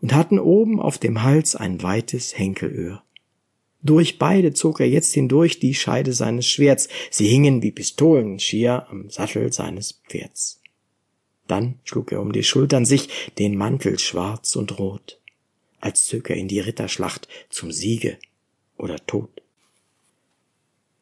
und 0.00 0.14
hatten 0.14 0.38
oben 0.40 0.80
auf 0.80 0.98
dem 0.98 1.22
Hals 1.22 1.54
ein 1.54 1.82
weites 1.82 2.36
Henkelöhr. 2.36 3.04
Durch 3.82 4.18
beide 4.18 4.52
zog 4.52 4.80
er 4.80 4.88
jetzt 4.88 5.12
hindurch 5.12 5.58
die 5.58 5.74
Scheide 5.74 6.12
seines 6.12 6.46
Schwerts, 6.46 6.88
sie 7.10 7.26
hingen 7.26 7.62
wie 7.62 7.72
Pistolen 7.72 8.38
schier 8.38 8.86
am 8.88 9.10
Sattel 9.10 9.52
seines 9.52 10.00
Pferds. 10.08 10.60
Dann 11.48 11.80
schlug 11.84 12.12
er 12.12 12.20
um 12.20 12.32
die 12.32 12.44
Schultern 12.44 12.84
sich 12.84 13.08
den 13.38 13.56
Mantel 13.56 13.98
schwarz 13.98 14.54
und 14.54 14.78
rot, 14.78 15.18
als 15.80 16.04
zög 16.04 16.30
er 16.30 16.36
in 16.36 16.46
die 16.46 16.60
Ritterschlacht 16.60 17.26
zum 17.50 17.72
Siege 17.72 18.18
oder 18.78 19.04
Tod. 19.04 19.42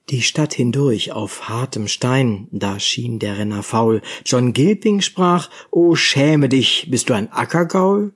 Die 0.09 0.23
Stadt 0.23 0.55
hindurch 0.55 1.12
auf 1.12 1.49
hartem 1.49 1.87
Stein, 1.87 2.49
da 2.51 2.81
schien 2.81 3.21
der 3.21 3.38
Renner 3.38 3.62
faul. 3.62 4.03
John 4.27 4.53
Gilping 4.53 5.03
sprach, 5.03 5.51
O 5.71 5.95
schäme 5.95 6.49
dich, 6.49 6.88
bist 6.90 7.11
du 7.11 7.14
ein 7.14 7.31
Ackergaul? 7.31 8.12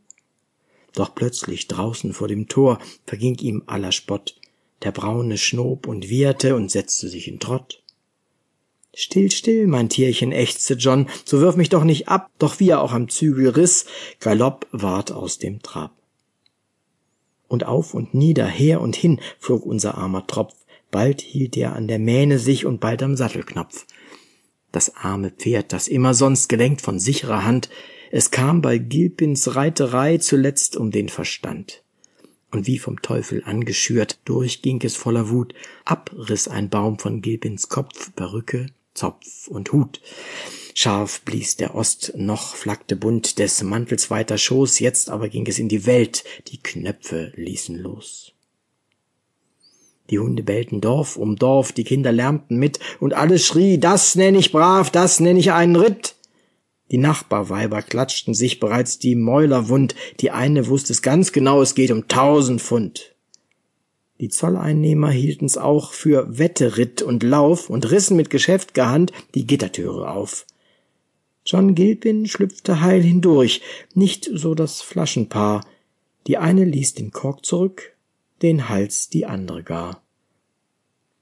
Doch 0.94 1.14
plötzlich 1.14 1.68
draußen 1.68 2.12
vor 2.12 2.26
dem 2.26 2.48
Tor 2.48 2.80
verging 3.06 3.36
ihm 3.38 3.62
aller 3.66 3.92
Spott. 3.92 4.34
Der 4.84 4.92
Braune 4.92 5.38
schnob 5.38 5.86
und 5.86 6.08
wieherte 6.08 6.54
und 6.54 6.70
setzte 6.70 7.08
sich 7.08 7.26
in 7.26 7.40
Trott. 7.40 7.82
Still, 8.94 9.30
still, 9.30 9.66
mein 9.66 9.88
Tierchen, 9.88 10.30
ächzte 10.30 10.74
John, 10.74 11.08
so 11.24 11.40
wirf 11.40 11.56
mich 11.56 11.68
doch 11.68 11.82
nicht 11.82 12.08
ab, 12.08 12.30
doch 12.38 12.60
wie 12.60 12.68
er 12.68 12.80
auch 12.80 12.92
am 12.92 13.08
Zügel 13.08 13.48
riss, 13.48 13.86
Galopp 14.20 14.68
ward 14.70 15.10
aus 15.10 15.38
dem 15.38 15.62
Trab. 15.62 15.96
Und 17.48 17.64
auf 17.64 17.94
und 17.94 18.14
nieder, 18.14 18.46
her 18.46 18.80
und 18.80 18.94
hin 18.94 19.20
flog 19.38 19.66
unser 19.66 19.96
armer 19.96 20.26
Tropf, 20.26 20.54
bald 20.90 21.20
hielt 21.20 21.56
er 21.56 21.74
an 21.74 21.88
der 21.88 21.98
Mähne 21.98 22.38
sich 22.38 22.66
und 22.66 22.80
bald 22.80 23.02
am 23.02 23.16
Sattelknopf. 23.16 23.86
Das 24.70 24.96
arme 24.96 25.30
Pferd, 25.30 25.72
das 25.72 25.88
immer 25.88 26.14
sonst 26.14 26.48
gelenkt 26.48 26.80
von 26.80 26.98
sicherer 26.98 27.44
Hand, 27.44 27.70
es 28.10 28.30
kam 28.30 28.60
bei 28.60 28.78
Gilpins 28.78 29.56
Reiterei 29.56 30.18
zuletzt 30.18 30.76
um 30.76 30.90
den 30.90 31.08
Verstand. 31.08 31.83
Und 32.54 32.68
wie 32.68 32.78
vom 32.78 33.02
Teufel 33.02 33.42
angeschürt, 33.44 34.20
durchging 34.26 34.80
es 34.84 34.94
voller 34.94 35.28
Wut, 35.28 35.54
abriss 35.84 36.46
ein 36.46 36.68
Baum 36.68 37.00
von 37.00 37.20
Gilpins 37.20 37.68
Kopf, 37.68 38.14
Perücke, 38.14 38.66
Zopf 38.94 39.48
und 39.48 39.72
Hut. 39.72 40.00
Scharf 40.72 41.22
blies 41.22 41.56
der 41.56 41.74
Ost, 41.74 42.12
noch 42.16 42.54
flackte 42.54 42.94
bunt 42.94 43.40
des 43.40 43.60
Mantels 43.64 44.08
weiter 44.08 44.38
Schoß, 44.38 44.78
jetzt 44.78 45.10
aber 45.10 45.28
ging 45.28 45.48
es 45.48 45.58
in 45.58 45.68
die 45.68 45.84
Welt, 45.84 46.22
die 46.46 46.62
Knöpfe 46.62 47.32
ließen 47.34 47.76
los. 47.76 48.30
Die 50.10 50.20
Hunde 50.20 50.44
bellten 50.44 50.80
Dorf 50.80 51.16
um 51.16 51.34
Dorf, 51.34 51.72
die 51.72 51.82
Kinder 51.82 52.12
lärmten 52.12 52.56
mit, 52.56 52.78
und 53.00 53.14
alles 53.14 53.44
schrie, 53.44 53.78
das 53.78 54.14
nenn 54.14 54.36
ich 54.36 54.52
brav, 54.52 54.92
das 54.92 55.18
nenn 55.18 55.36
ich 55.36 55.50
einen 55.50 55.74
Ritt. 55.74 56.13
Die 56.94 56.98
Nachbarweiber 56.98 57.82
klatschten 57.82 58.34
sich 58.34 58.60
bereits 58.60 59.00
die 59.00 59.16
Mäuler 59.16 59.68
wund, 59.68 59.96
die 60.20 60.30
eine 60.30 60.68
wusste 60.68 60.92
es 60.92 61.02
ganz 61.02 61.32
genau, 61.32 61.60
es 61.60 61.74
geht 61.74 61.90
um 61.90 62.06
tausend 62.06 62.62
Pfund. 62.62 63.16
Die 64.20 64.28
Zolleinnehmer 64.28 65.10
hielten's 65.10 65.58
auch 65.58 65.92
für 65.92 66.38
Wetteritt 66.38 67.02
und 67.02 67.24
Lauf 67.24 67.68
und 67.68 67.90
rissen 67.90 68.16
mit 68.16 68.30
geschäft'ger 68.30 68.90
Hand 68.90 69.10
die 69.34 69.44
Gittertüre 69.44 70.08
auf. 70.08 70.46
John 71.44 71.74
Gilpin 71.74 72.26
schlüpfte 72.26 72.80
heil 72.80 73.02
hindurch, 73.02 73.60
nicht 73.94 74.30
so 74.32 74.54
das 74.54 74.80
Flaschenpaar. 74.80 75.66
Die 76.28 76.38
eine 76.38 76.64
ließ 76.64 76.94
den 76.94 77.10
Kork 77.10 77.44
zurück, 77.44 77.96
den 78.40 78.68
Hals 78.68 79.08
die 79.08 79.26
andere 79.26 79.64
gar. 79.64 80.03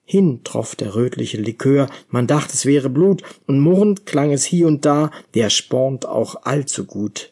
Hin 0.05 0.41
troff 0.45 0.75
der 0.75 0.95
rötliche 0.95 1.39
Likör, 1.39 1.89
man 2.11 2.27
dacht, 2.27 2.53
es 2.53 2.67
wäre 2.67 2.91
Blut, 2.91 3.23
und 3.47 3.61
murrend 3.61 4.05
klang 4.05 4.33
es 4.33 4.45
hie 4.45 4.65
und 4.65 4.85
da, 4.85 5.11
der 5.35 5.49
spornt 5.49 6.07
auch 6.07 6.43
allzu 6.45 6.85
gut. 6.85 7.31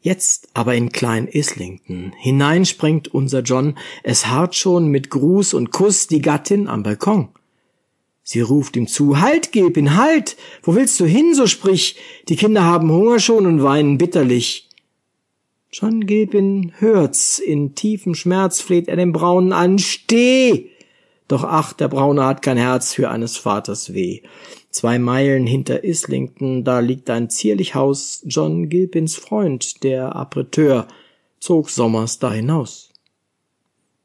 Jetzt 0.00 0.48
aber 0.54 0.74
in 0.74 0.90
Klein 0.90 1.26
Islington 1.26 2.12
hineinspringt 2.16 3.08
unser 3.08 3.40
John, 3.40 3.76
es 4.04 4.28
harrt 4.28 4.54
schon 4.54 4.86
mit 4.88 5.10
Gruß 5.10 5.54
und 5.54 5.72
Kuss 5.72 6.06
die 6.06 6.22
Gattin 6.22 6.68
am 6.68 6.84
Balkon. 6.84 7.30
Sie 8.22 8.40
ruft 8.40 8.76
ihm 8.76 8.86
zu, 8.86 9.20
Halt, 9.20 9.52
Gilpin, 9.52 9.96
halt! 9.96 10.36
Wo 10.62 10.74
willst 10.74 11.00
du 11.00 11.06
hin, 11.06 11.34
so 11.34 11.46
sprich? 11.46 11.96
Die 12.28 12.36
Kinder 12.36 12.62
haben 12.62 12.92
Hunger 12.92 13.18
schon 13.18 13.46
und 13.46 13.62
weinen 13.62 13.98
bitterlich. 13.98 14.68
John 15.72 16.06
Gilpin 16.06 16.72
hört's, 16.78 17.38
in 17.38 17.74
tiefem 17.74 18.14
Schmerz 18.14 18.60
fleht 18.60 18.88
er 18.88 18.96
den 18.96 19.12
Braunen 19.12 19.52
an, 19.52 19.78
Steh! 19.78 20.70
Doch 21.28 21.44
ach, 21.44 21.74
der 21.74 21.88
Braune 21.88 22.24
hat 22.24 22.40
kein 22.40 22.56
Herz 22.56 22.94
für 22.94 23.10
eines 23.10 23.36
Vaters 23.36 23.92
weh. 23.92 24.22
Zwei 24.70 24.98
Meilen 24.98 25.46
hinter 25.46 25.84
Islington, 25.84 26.64
da 26.64 26.80
liegt 26.80 27.10
ein 27.10 27.28
zierlich 27.28 27.74
Haus, 27.74 28.22
John 28.26 28.68
Gilpins 28.70 29.16
Freund, 29.16 29.82
der 29.84 30.16
Apreteur, 30.16 30.88
zog 31.38 31.68
sommers 31.70 32.18
da 32.18 32.32
hinaus. 32.32 32.88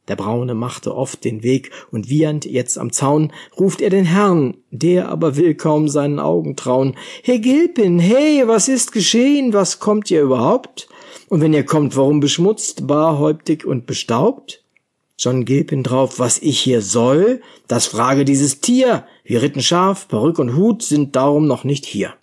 Der 0.10 0.18
Braune 0.18 0.54
machte 0.54 0.96
oft 0.96 1.24
den 1.24 1.44
Weg, 1.44 1.72
und 1.92 2.10
wiehernd 2.10 2.44
jetzt 2.44 2.78
am 2.78 2.92
Zaun 2.92 3.32
ruft 3.58 3.82
er 3.82 3.90
den 3.90 4.04
Herrn, 4.04 4.58
der 4.70 5.08
aber 5.08 5.38
will 5.38 5.56
kaum 5.56 5.88
seinen 5.88 6.20
Augen 6.20 6.58
trauen. 6.58 6.96
Herr 7.24 7.40
Gilpin, 7.40 8.00
hey, 8.00 8.44
was 8.46 8.68
ist 8.68 8.92
geschehen, 8.92 9.54
was 9.54 9.80
kommt 9.80 10.12
ihr 10.12 10.22
überhaupt? 10.22 10.90
Und 11.30 11.40
wenn 11.40 11.54
ihr 11.54 11.66
kommt, 11.66 11.96
warum 11.96 12.20
beschmutzt, 12.20 12.86
barhäuptig 12.86 13.66
und 13.66 13.86
bestaubt? 13.86 14.63
John 15.24 15.46
Gilpin 15.46 15.84
drauf, 15.84 16.20
was 16.20 16.38
ich 16.40 16.60
hier 16.60 16.82
soll, 16.82 17.42
das 17.70 17.86
frage 17.86 18.26
dieses 18.26 18.60
Tier. 18.60 19.06
Wir 19.24 19.42
ritten 19.42 19.62
scharf, 19.62 20.10
Perück 20.10 20.38
und 20.38 20.58
Hut 20.58 20.84
sind 20.84 21.16
darum 21.16 21.48
noch 21.48 21.64
nicht 21.64 21.86
hier. 21.86 22.16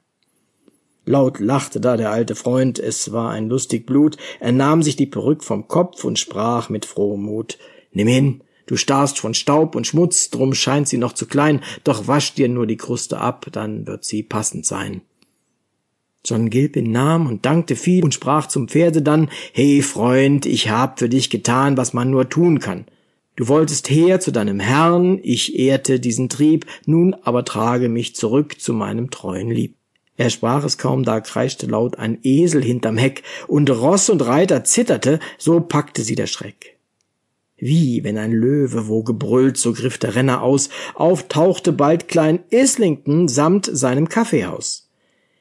Laut 1.06 1.40
lachte 1.40 1.80
da 1.80 1.96
der 1.96 2.10
alte 2.10 2.34
Freund, 2.34 2.78
es 2.78 3.10
war 3.10 3.30
ein 3.30 3.48
lustig 3.48 3.86
Blut, 3.86 4.18
er 4.38 4.52
nahm 4.52 4.82
sich 4.82 4.96
die 4.96 5.06
Perück 5.06 5.42
vom 5.42 5.66
Kopf 5.66 6.04
und 6.04 6.18
sprach 6.18 6.68
mit 6.68 6.84
frohem 6.84 7.22
Mut, 7.22 7.56
Nimm 7.92 8.06
hin, 8.06 8.44
du 8.66 8.76
starrst 8.76 9.18
von 9.18 9.32
Staub 9.32 9.76
und 9.76 9.86
Schmutz, 9.86 10.28
drum 10.28 10.52
scheint 10.52 10.86
sie 10.86 10.98
noch 10.98 11.14
zu 11.14 11.24
klein, 11.24 11.62
doch 11.84 12.06
wasch 12.06 12.34
dir 12.34 12.50
nur 12.50 12.66
die 12.66 12.76
Kruste 12.76 13.18
ab, 13.18 13.46
dann 13.50 13.86
wird 13.86 14.04
sie 14.04 14.22
passend 14.22 14.66
sein. 14.66 15.00
John 16.24 16.50
Gilpin 16.50 16.92
nahm 16.92 17.26
und 17.26 17.46
dankte 17.46 17.76
viel 17.76 18.04
und 18.04 18.14
sprach 18.14 18.46
zum 18.46 18.68
Pferde 18.68 19.02
dann, 19.02 19.30
Hey 19.52 19.82
Freund, 19.82 20.46
ich 20.46 20.70
hab 20.70 20.98
für 20.98 21.08
dich 21.08 21.30
getan, 21.30 21.76
was 21.76 21.92
man 21.92 22.10
nur 22.10 22.28
tun 22.28 22.58
kann. 22.58 22.84
Du 23.36 23.48
wolltest 23.48 23.88
her 23.88 24.20
zu 24.20 24.32
deinem 24.32 24.60
Herrn, 24.60 25.18
ich 25.22 25.58
ehrte 25.58 25.98
diesen 25.98 26.28
Trieb, 26.28 26.66
nun 26.84 27.14
aber 27.22 27.44
trage 27.44 27.88
mich 27.88 28.14
zurück 28.14 28.60
zu 28.60 28.74
meinem 28.74 29.10
treuen 29.10 29.50
Lieb. 29.50 29.76
Er 30.18 30.28
sprach 30.28 30.64
es 30.64 30.76
kaum, 30.76 31.04
da 31.04 31.22
kreischte 31.22 31.64
laut 31.64 31.98
ein 31.98 32.18
Esel 32.22 32.62
hinterm 32.62 32.98
Heck, 32.98 33.22
und 33.46 33.70
Ross 33.70 34.10
und 34.10 34.20
Reiter 34.26 34.64
zitterte, 34.64 35.20
so 35.38 35.60
packte 35.60 36.02
sie 36.02 36.16
der 36.16 36.26
Schreck. 36.26 36.76
Wie, 37.56 38.04
wenn 38.04 38.18
ein 38.18 38.32
Löwe 38.32 38.88
wo 38.88 39.02
gebrüllt, 39.02 39.56
so 39.56 39.72
griff 39.72 39.96
der 39.96 40.14
Renner 40.14 40.42
aus, 40.42 40.68
auftauchte 40.94 41.72
bald 41.72 42.08
klein 42.08 42.40
Islington 42.50 43.28
samt 43.28 43.70
seinem 43.72 44.10
Kaffeehaus. 44.10 44.89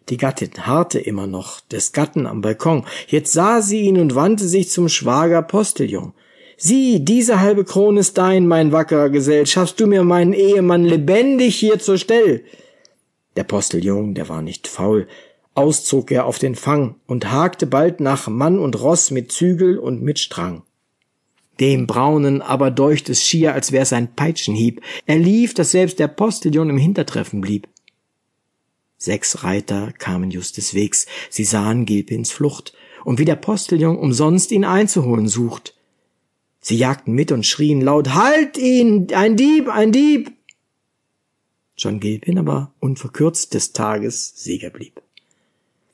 Die 0.09 0.17
Gattin 0.17 0.51
harrte 0.65 0.99
immer 0.99 1.27
noch 1.27 1.59
des 1.61 1.91
Gatten 1.91 2.25
am 2.25 2.41
Balkon, 2.41 2.85
jetzt 3.07 3.31
sah 3.31 3.61
sie 3.61 3.81
ihn 3.81 3.99
und 3.99 4.15
wandte 4.15 4.47
sich 4.47 4.71
zum 4.71 4.89
Schwager 4.89 5.41
Postillon. 5.43 6.13
Sieh, 6.57 6.99
diese 6.99 7.39
halbe 7.39 7.63
Krone 7.63 7.99
ist 7.99 8.17
dein, 8.17 8.47
mein 8.47 8.71
wackerer 8.71 9.09
Gesell, 9.09 9.45
schaffst 9.45 9.79
du 9.79 9.87
mir 9.87 10.03
meinen 10.03 10.33
Ehemann 10.33 10.83
lebendig 10.83 11.55
hier 11.55 11.79
zur 11.79 11.97
Stell. 11.97 12.43
Der 13.37 13.43
Postillon, 13.43 14.15
der 14.15 14.27
war 14.27 14.41
nicht 14.41 14.67
faul, 14.67 15.07
auszog 15.53 16.11
er 16.11 16.25
auf 16.25 16.39
den 16.39 16.55
Fang 16.55 16.95
und 17.05 17.31
hakte 17.31 17.67
bald 17.67 17.99
nach 17.99 18.27
Mann 18.27 18.59
und 18.59 18.81
Ross 18.81 19.11
mit 19.11 19.31
Zügel 19.31 19.77
und 19.77 20.01
mit 20.01 20.19
Strang. 20.19 20.63
Dem 21.59 21.87
Braunen 21.87 22.41
aber 22.41 22.71
deucht 22.71 23.09
es 23.09 23.23
schier, 23.23 23.53
als 23.53 23.71
wär's 23.71 23.93
ein 23.93 24.15
Peitschenhieb. 24.15 24.81
Er 25.05 25.17
lief, 25.17 25.53
dass 25.53 25.71
selbst 25.71 25.99
der 25.99 26.07
Postillon 26.07 26.69
im 26.69 26.77
Hintertreffen 26.77 27.41
blieb. 27.41 27.67
Sechs 28.99 29.45
Reiter 29.45 29.93
kamen 29.97 30.29
just 30.29 30.57
des 30.57 30.73
Wegs, 30.73 31.07
sie 31.29 31.45
sahen 31.45 31.85
Gilpins 31.85 32.31
Flucht, 32.31 32.73
und 33.05 33.17
wie 33.17 33.25
der 33.25 33.37
Postillon 33.37 33.97
umsonst 33.97 34.51
ihn 34.51 34.65
einzuholen 34.65 35.29
sucht. 35.29 35.73
Sie 36.59 36.75
jagten 36.75 37.13
mit 37.13 37.31
und 37.31 37.45
schrien 37.45 37.79
laut, 37.79 38.13
Halt 38.13 38.57
ihn! 38.57 39.07
Ein 39.13 39.37
Dieb! 39.37 39.69
Ein 39.69 39.93
Dieb! 39.93 40.33
John 41.77 42.01
Gilpin 42.01 42.37
aber 42.37 42.73
unverkürzt 42.81 43.53
des 43.53 43.71
Tages 43.71 44.33
Sieger 44.35 44.69
blieb. 44.69 45.01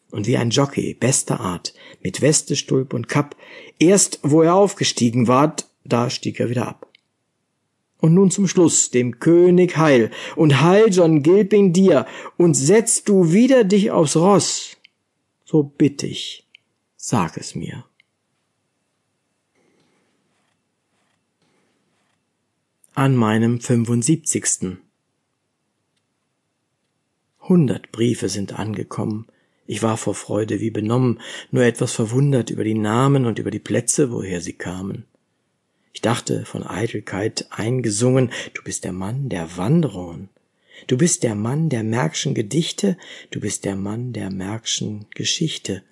Und 0.10 0.26
wie 0.26 0.38
ein 0.38 0.50
Jockey 0.50 0.96
bester 0.96 1.40
Art, 1.40 1.76
mit 2.02 2.22
Weste, 2.22 2.56
Stulp 2.56 2.96
und 2.96 3.08
Kapp, 3.08 3.36
erst 3.78 4.20
wo 4.24 4.42
er 4.42 4.56
aufgestiegen 4.56 5.28
ward, 5.28 5.68
da 5.84 6.10
stieg 6.10 6.40
er 6.40 6.50
wieder 6.50 6.68
ab. 6.68 6.88
Und 8.06 8.14
nun 8.14 8.30
zum 8.30 8.48
Schluss 8.48 8.92
dem 8.92 9.20
König 9.20 9.78
heil 9.78 10.12
und 10.36 10.62
heil 10.62 10.92
John 10.92 11.24
Gilpin 11.24 11.74
dir 11.74 12.06
und 12.38 12.54
setzt 12.54 13.10
du 13.10 13.32
wieder 13.32 13.64
dich 13.64 13.90
aufs 13.90 14.16
Ross, 14.16 14.78
so 15.44 15.64
bitt 15.64 16.04
ich, 16.04 16.46
sag 16.98 17.36
es 17.36 17.56
mir. 17.56 17.84
An 22.94 23.16
meinem 23.16 23.60
75. 23.60 24.78
Hundert 27.42 27.92
Briefe 27.92 28.30
sind 28.30 28.54
angekommen. 28.54 29.26
Ich 29.66 29.82
war 29.82 29.98
vor 29.98 30.14
Freude 30.14 30.60
wie 30.60 30.70
benommen, 30.70 31.20
nur 31.50 31.64
etwas 31.64 31.94
verwundert 31.94 32.52
über 32.52 32.64
die 32.64 32.76
Namen 32.76 33.26
und 33.26 33.40
über 33.40 33.50
die 33.50 33.58
Plätze, 33.58 34.12
woher 34.12 34.42
sie 34.42 34.54
kamen. 34.54 35.06
Ich 35.96 36.02
dachte, 36.02 36.44
von 36.44 36.68
Eitelkeit 36.68 37.48
eingesungen, 37.52 38.30
du 38.54 38.62
bist 38.64 38.84
der 38.84 38.92
Mann 38.92 39.30
der 39.30 39.56
Wanderungen. 39.56 40.28
Du 40.88 40.98
bist 40.98 41.24
der 41.24 41.36
Mann 41.36 41.70
der 41.70 41.84
Märkschen 41.84 42.34
Gedichte, 42.34 42.98
du 43.32 43.40
bist 43.40 43.64
der 43.64 43.78
Mann 43.78 44.12
der 44.12 44.30
Märkschen 44.30 45.06
Geschichte. 45.12 45.84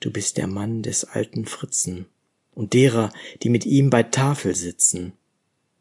Du 0.00 0.10
bist 0.10 0.38
der 0.38 0.48
Mann 0.48 0.82
des 0.82 1.04
alten 1.04 1.46
Fritzen 1.46 2.06
und 2.52 2.72
derer, 2.72 3.12
die 3.44 3.48
mit 3.48 3.64
ihm 3.64 3.90
bei 3.90 4.02
Tafel 4.02 4.56
sitzen, 4.56 5.12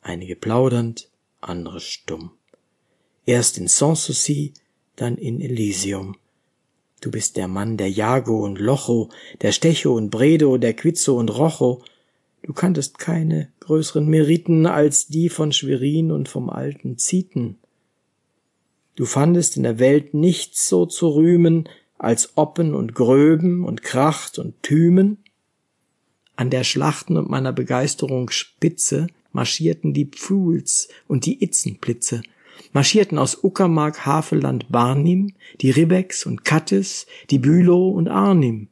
einige 0.01 0.35
plaudernd, 0.35 1.09
andere 1.39 1.79
stumm. 1.79 2.33
Erst 3.25 3.57
in 3.57 3.67
Sanssouci, 3.67 4.53
dann 4.95 5.17
in 5.17 5.41
Elysium. 5.41 6.15
Du 7.01 7.09
bist 7.09 7.37
der 7.37 7.47
Mann 7.47 7.77
der 7.77 7.89
Jago 7.89 8.45
und 8.45 8.59
Locho, 8.59 9.09
der 9.41 9.51
Stecho 9.51 9.95
und 9.95 10.11
Bredo, 10.11 10.59
der 10.59 10.75
Quizzo 10.75 11.17
und 11.17 11.29
Rocho. 11.29 11.83
Du 12.43 12.53
kanntest 12.53 12.97
keine 12.97 13.49
größeren 13.59 14.07
Meriten 14.07 14.65
als 14.65 15.07
die 15.07 15.29
von 15.29 15.51
Schwerin 15.51 16.11
und 16.11 16.27
vom 16.27 16.49
alten 16.49 16.97
Zieten. 16.97 17.57
Du 18.95 19.05
fandest 19.05 19.57
in 19.57 19.63
der 19.63 19.79
Welt 19.79 20.13
nichts 20.13 20.67
so 20.67 20.85
zu 20.85 21.09
rühmen 21.09 21.69
als 21.97 22.35
Oppen 22.35 22.73
und 22.73 22.95
Gröben 22.95 23.63
und 23.63 23.83
Kracht 23.83 24.39
und 24.39 24.61
Thymen. 24.63 25.23
An 26.35 26.49
der 26.49 26.63
Schlachten 26.63 27.15
und 27.15 27.29
meiner 27.29 27.53
Begeisterung 27.53 28.31
Spitze 28.31 29.07
marschierten 29.31 29.93
die 29.93 30.05
Pfuhls 30.05 30.89
und 31.07 31.25
die 31.25 31.43
Itzenblitze, 31.43 32.23
marschierten 32.73 33.19
aus 33.19 33.43
Uckermark, 33.43 34.05
Havelland, 34.05 34.69
Barnim, 34.69 35.33
die 35.61 35.69
Ribecks 35.69 36.25
und 36.25 36.43
Kattes, 36.43 37.05
die 37.29 37.39
Bülow 37.39 37.91
und 37.91 38.07
Arnim, 38.07 38.67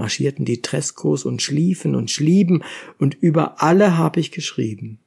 marschierten 0.00 0.44
die 0.44 0.62
Treskos 0.62 1.24
und 1.24 1.42
Schliefen 1.42 1.94
und 1.94 2.10
Schlieben, 2.10 2.64
und 2.98 3.14
über 3.14 3.62
alle 3.62 3.96
hab 3.96 4.16
ich 4.16 4.32
geschrieben. 4.32 4.98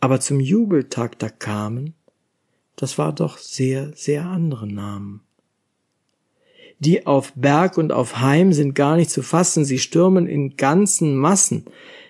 Aber 0.00 0.18
zum 0.18 0.40
Jubeltag 0.40 1.18
da 1.18 1.28
kamen, 1.28 1.94
das 2.74 2.96
war 2.96 3.12
doch 3.12 3.36
sehr, 3.36 3.92
sehr 3.94 4.24
andere 4.24 4.66
Namen. 4.66 5.20
Die 6.78 7.06
auf 7.06 7.34
Berg 7.36 7.76
und 7.76 7.92
auf 7.92 8.20
Heim 8.20 8.54
sind 8.54 8.74
gar 8.74 8.96
nicht 8.96 9.10
zu 9.10 9.22
fassen, 9.22 9.66
sie 9.66 9.78
stürmen 9.78 10.26
in 10.26 10.56
ganzen 10.56 11.14
Massen. 11.14 11.66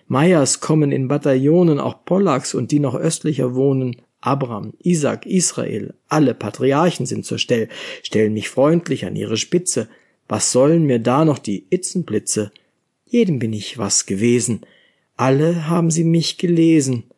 Meyers 0.07 0.61
kommen 0.61 0.93
in 0.93 1.09
Bataillonen, 1.09 1.81
auch 1.81 2.05
Pollacks 2.05 2.55
und 2.55 2.71
die 2.71 2.79
noch 2.79 2.95
östlicher 2.95 3.57
wohnen, 3.57 3.97
Abraham, 4.21 4.75
Isaac, 4.79 5.27
Israel, 5.27 5.95
alle 6.09 6.35
Patriarchen 6.35 7.07
sind 7.07 7.25
zur 7.25 7.39
Stell, 7.39 7.69
stellen 8.03 8.35
mich 8.35 8.49
freundlich 8.49 9.07
an 9.07 9.17
ihre 9.17 9.37
Spitze. 9.37 9.89
Was 10.31 10.53
sollen 10.53 10.85
mir 10.85 11.01
da 11.01 11.25
noch 11.25 11.40
die 11.40 11.66
Itzenblitze? 11.71 12.53
Jedem 13.05 13.40
bin 13.40 13.53
ich 13.53 13.79
was 13.79 14.07
gewesen. 14.07 14.64
Alle 15.16 15.66
haben 15.66 15.90
sie 15.90 16.05
mich 16.05 16.38
gelesen. 16.38 17.11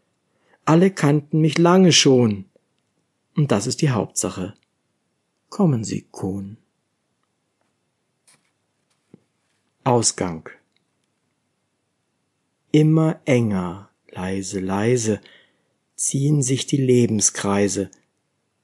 Alle 0.65 0.91
kannten 0.91 1.43
mich 1.43 1.59
lange 1.59 1.93
schon. 1.93 2.47
Und 3.37 3.53
das 3.53 3.67
ist 3.67 3.83
die 3.83 3.91
Hauptsache. 3.91 4.55
Kommen 5.51 5.85
Sie, 5.85 6.07
Kohn. 6.11 6.57
Ausgang. 9.85 10.49
Immer 12.71 13.21
enger, 13.27 13.91
leise, 14.11 14.61
leise, 14.61 15.21
ziehen 15.97 16.43
sich 16.43 16.65
die 16.65 16.79
Lebenskreise, 16.79 17.91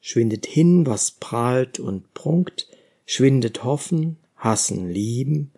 schwindet 0.01 0.47
hin, 0.47 0.87
was 0.87 1.11
prahlt 1.11 1.79
und 1.79 2.15
prunkt, 2.15 2.67
schwindet 3.05 3.63
hoffen, 3.63 4.17
hassen, 4.39 4.89
lieben, 4.89 5.53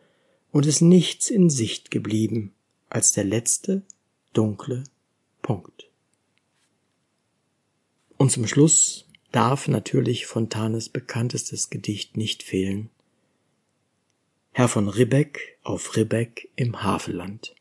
und 0.53 0.66
ist 0.66 0.81
nichts 0.81 1.31
in 1.31 1.49
Sicht 1.49 1.90
geblieben 1.90 2.53
als 2.88 3.12
der 3.12 3.25
letzte 3.25 3.83
dunkle 4.33 4.85
Punkt. 5.43 5.88
Und 8.16 8.33
zum 8.33 8.47
Schluss 8.47 9.07
darf 9.33 9.69
natürlich 9.69 10.27
Fontanes 10.27 10.88
bekanntestes 10.88 11.71
Gedicht 11.71 12.16
nicht 12.16 12.43
fehlen. 12.43 12.90
Herr 14.53 14.69
von 14.69 14.88
Ribbeck 14.88 15.59
auf 15.62 15.97
Ribbeck 15.97 16.51
im 16.57 16.83
Havelland. 16.83 17.55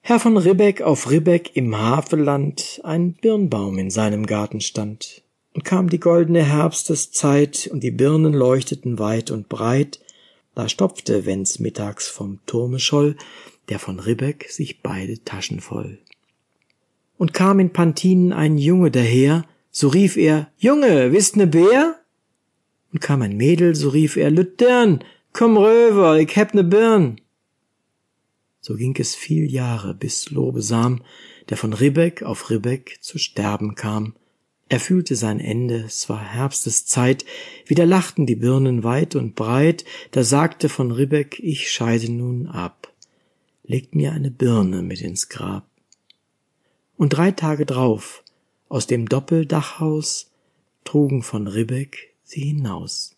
Herr 0.00 0.20
von 0.20 0.36
Ribbeck 0.36 0.82
auf 0.82 1.10
Ribbeck 1.10 1.56
im 1.56 1.76
Havelland 1.76 2.80
ein 2.84 3.14
Birnbaum 3.14 3.78
in 3.78 3.90
seinem 3.90 4.24
Garten 4.24 4.60
stand. 4.60 5.24
Und 5.56 5.64
kam 5.64 5.88
die 5.88 6.00
goldene 6.00 6.44
Herbsteszeit 6.44 7.70
und 7.72 7.82
die 7.82 7.90
Birnen 7.90 8.34
leuchteten 8.34 8.98
weit 8.98 9.30
und 9.30 9.48
breit, 9.48 10.00
da 10.54 10.68
stopfte, 10.68 11.24
wenn's 11.24 11.60
mittags 11.60 12.08
vom 12.08 12.40
Turme 12.44 12.78
scholl, 12.78 13.16
der 13.70 13.78
von 13.78 13.98
Ribbeck 13.98 14.50
sich 14.50 14.82
beide 14.82 15.24
Taschen 15.24 15.60
voll. 15.60 15.98
Und 17.16 17.32
kam 17.32 17.58
in 17.58 17.72
Pantinen 17.72 18.34
ein 18.34 18.58
Junge 18.58 18.90
daher, 18.90 19.46
so 19.70 19.88
rief 19.88 20.18
er, 20.18 20.52
Junge, 20.58 21.12
wisst 21.12 21.38
ne 21.38 21.46
Bär? 21.46 22.00
Und 22.92 23.00
kam 23.00 23.22
ein 23.22 23.38
Mädel, 23.38 23.74
so 23.74 23.88
rief 23.88 24.18
er, 24.18 24.30
Lüttern, 24.30 25.02
komm 25.32 25.56
röver, 25.56 26.20
ich 26.20 26.36
heb 26.36 26.52
ne 26.52 26.64
Birn. 26.64 27.18
So 28.60 28.74
ging 28.74 28.94
es 28.98 29.14
viel 29.14 29.50
Jahre, 29.50 29.94
bis 29.94 30.28
Lobesam, 30.28 31.02
der 31.48 31.56
von 31.56 31.72
Ribbeck 31.72 32.22
auf 32.24 32.50
Ribbeck 32.50 32.98
zu 33.00 33.16
sterben 33.16 33.74
kam. 33.74 34.12
Er 34.68 34.80
fühlte 34.80 35.14
sein 35.14 35.38
Ende, 35.38 35.84
es 35.84 36.08
war 36.08 36.20
Herbsteszeit, 36.20 37.24
wieder 37.66 37.86
lachten 37.86 38.26
die 38.26 38.34
Birnen 38.34 38.82
weit 38.82 39.14
und 39.14 39.36
breit, 39.36 39.84
da 40.10 40.24
sagte 40.24 40.68
von 40.68 40.90
Ribbeck, 40.90 41.38
ich 41.38 41.70
scheide 41.70 42.10
nun 42.10 42.48
ab, 42.48 42.92
legt 43.62 43.94
mir 43.94 44.12
eine 44.12 44.30
Birne 44.30 44.82
mit 44.82 45.00
ins 45.02 45.28
Grab. 45.28 45.68
Und 46.96 47.10
drei 47.10 47.30
Tage 47.30 47.64
drauf, 47.64 48.24
aus 48.68 48.88
dem 48.88 49.08
Doppeldachhaus 49.08 50.32
trugen 50.84 51.22
von 51.22 51.46
Ribbeck 51.46 52.14
sie 52.24 52.40
hinaus. 52.40 53.16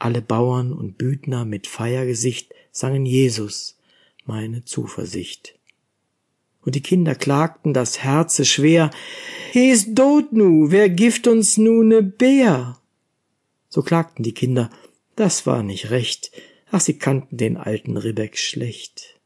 Alle 0.00 0.22
Bauern 0.22 0.72
und 0.72 0.98
Büdner 0.98 1.44
mit 1.44 1.66
Feiergesicht 1.68 2.54
sangen 2.72 3.06
Jesus, 3.06 3.76
meine 4.24 4.64
Zuversicht. 4.64 5.57
Und 6.68 6.74
die 6.74 6.82
Kinder 6.82 7.14
klagten 7.14 7.72
das 7.72 8.00
Herze 8.00 8.44
schwer, 8.44 8.90
He 9.52 9.70
is 9.70 9.94
dot 9.94 10.34
nu, 10.34 10.70
wer 10.70 10.90
gift 10.90 11.26
uns 11.26 11.56
nu 11.56 11.82
ne 11.82 12.02
Bär? 12.02 12.76
So 13.70 13.80
klagten 13.80 14.22
die 14.22 14.34
Kinder, 14.34 14.68
das 15.16 15.46
war 15.46 15.62
nicht 15.62 15.88
recht, 15.88 16.30
ach, 16.70 16.82
sie 16.82 16.98
kannten 16.98 17.38
den 17.38 17.56
alten 17.56 17.96
Ribbeck 17.96 18.36
schlecht. 18.36 19.18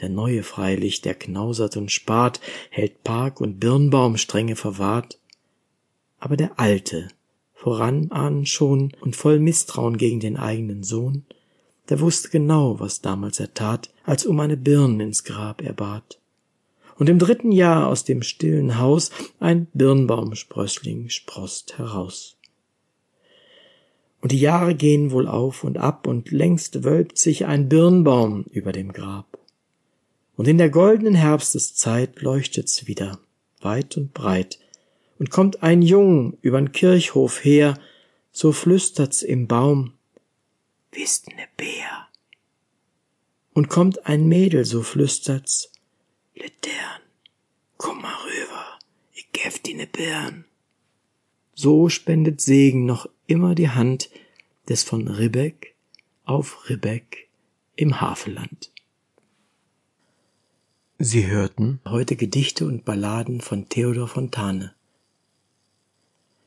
Der 0.00 0.08
Neue 0.08 0.42
freilich, 0.42 1.02
der 1.02 1.12
knausert 1.12 1.76
und 1.76 1.92
spart, 1.92 2.40
hält 2.70 3.04
Park 3.04 3.42
und 3.42 3.60
Birnbaum 3.60 4.16
strenge 4.16 4.56
verwahrt. 4.56 5.18
Aber 6.18 6.38
der 6.38 6.58
Alte, 6.58 7.08
voran 7.52 8.10
ahnen 8.12 8.46
schon 8.46 8.94
und 9.02 9.14
voll 9.14 9.40
Misstrauen 9.40 9.98
gegen 9.98 10.20
den 10.20 10.38
eigenen 10.38 10.84
Sohn, 10.84 11.26
der 11.90 12.00
wusste 12.00 12.30
genau, 12.30 12.80
was 12.80 13.02
damals 13.02 13.40
er 13.40 13.52
tat, 13.52 13.90
als 14.04 14.24
um 14.24 14.40
eine 14.40 14.56
Birn 14.56 15.00
ins 15.00 15.22
Grab 15.22 15.60
er 15.60 15.74
bat. 15.74 16.18
Und 16.98 17.08
im 17.08 17.18
dritten 17.18 17.52
Jahr 17.52 17.88
aus 17.88 18.04
dem 18.04 18.22
stillen 18.22 18.78
Haus 18.78 19.10
ein 19.38 19.66
Birnbaumsprössling 19.74 21.10
sproßt 21.10 21.78
heraus. 21.78 22.36
Und 24.20 24.32
die 24.32 24.40
Jahre 24.40 24.74
gehen 24.74 25.10
wohl 25.10 25.28
auf 25.28 25.62
und 25.62 25.78
ab, 25.78 26.06
und 26.06 26.30
längst 26.30 26.84
wölbt 26.84 27.18
sich 27.18 27.46
ein 27.46 27.68
Birnbaum 27.68 28.44
über 28.50 28.72
dem 28.72 28.92
Grab 28.92 29.36
und 30.36 30.46
in 30.46 30.58
der 30.58 30.70
goldenen 30.70 31.14
Herbsteszeit 31.14 32.20
leuchtet's 32.20 32.86
wieder, 32.86 33.18
weit 33.60 33.96
und 33.96 34.12
breit, 34.12 34.58
und 35.18 35.30
kommt 35.30 35.62
ein 35.62 35.80
Jung 35.80 36.36
übern 36.42 36.72
Kirchhof 36.72 37.42
her, 37.42 37.78
so 38.32 38.52
flüstert's 38.52 39.22
im 39.22 39.46
Baum, 39.46 39.94
Wisst 40.92 41.28
ne 41.28 41.46
Bär? 41.56 42.08
Und 43.54 43.68
kommt 43.68 44.06
ein 44.06 44.28
Mädel, 44.28 44.64
so 44.64 44.82
flüstert's, 44.82 45.72
Letern, 46.36 47.00
komm 47.78 48.02
mal 48.02 48.14
rüber, 48.14 48.78
ich 49.14 49.32
gäf 49.32 49.58
dir 49.58 49.74
ne 49.74 49.86
Birn. 49.86 50.44
So 51.54 51.88
spendet 51.88 52.42
Segen 52.42 52.84
noch 52.84 53.08
immer 53.26 53.54
die 53.54 53.70
Hand 53.70 54.10
des 54.68 54.82
von 54.82 55.08
Ribbeck 55.08 55.74
auf 56.26 56.68
Ribbeck 56.68 57.28
im 57.74 58.02
Havelland. 58.02 58.70
Sie 60.98 61.26
hörten 61.26 61.80
heute 61.86 62.16
Gedichte 62.16 62.66
und 62.66 62.84
Balladen 62.84 63.40
von 63.40 63.70
Theodor 63.70 64.06
Fontane. 64.06 64.74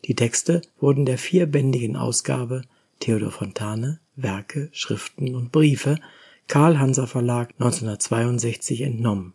Die 0.06 0.16
Texte 0.16 0.62
wurden 0.80 1.08
der 1.08 1.18
vierbändigen 1.18 1.96
Ausgabe 1.96 2.62
Theodor 3.00 3.32
Fontane 3.32 4.00
Werke, 4.16 4.70
Schriften 4.72 5.34
und 5.34 5.52
Briefe 5.52 6.00
Karl 6.48 6.78
Hanser 6.78 7.08
Verlag 7.08 7.54
1962 7.60 8.82
entnommen. 8.82 9.34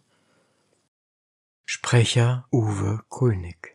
Sprecher 1.66 2.44
Uwe 2.52 3.00
Kulnig 3.08 3.73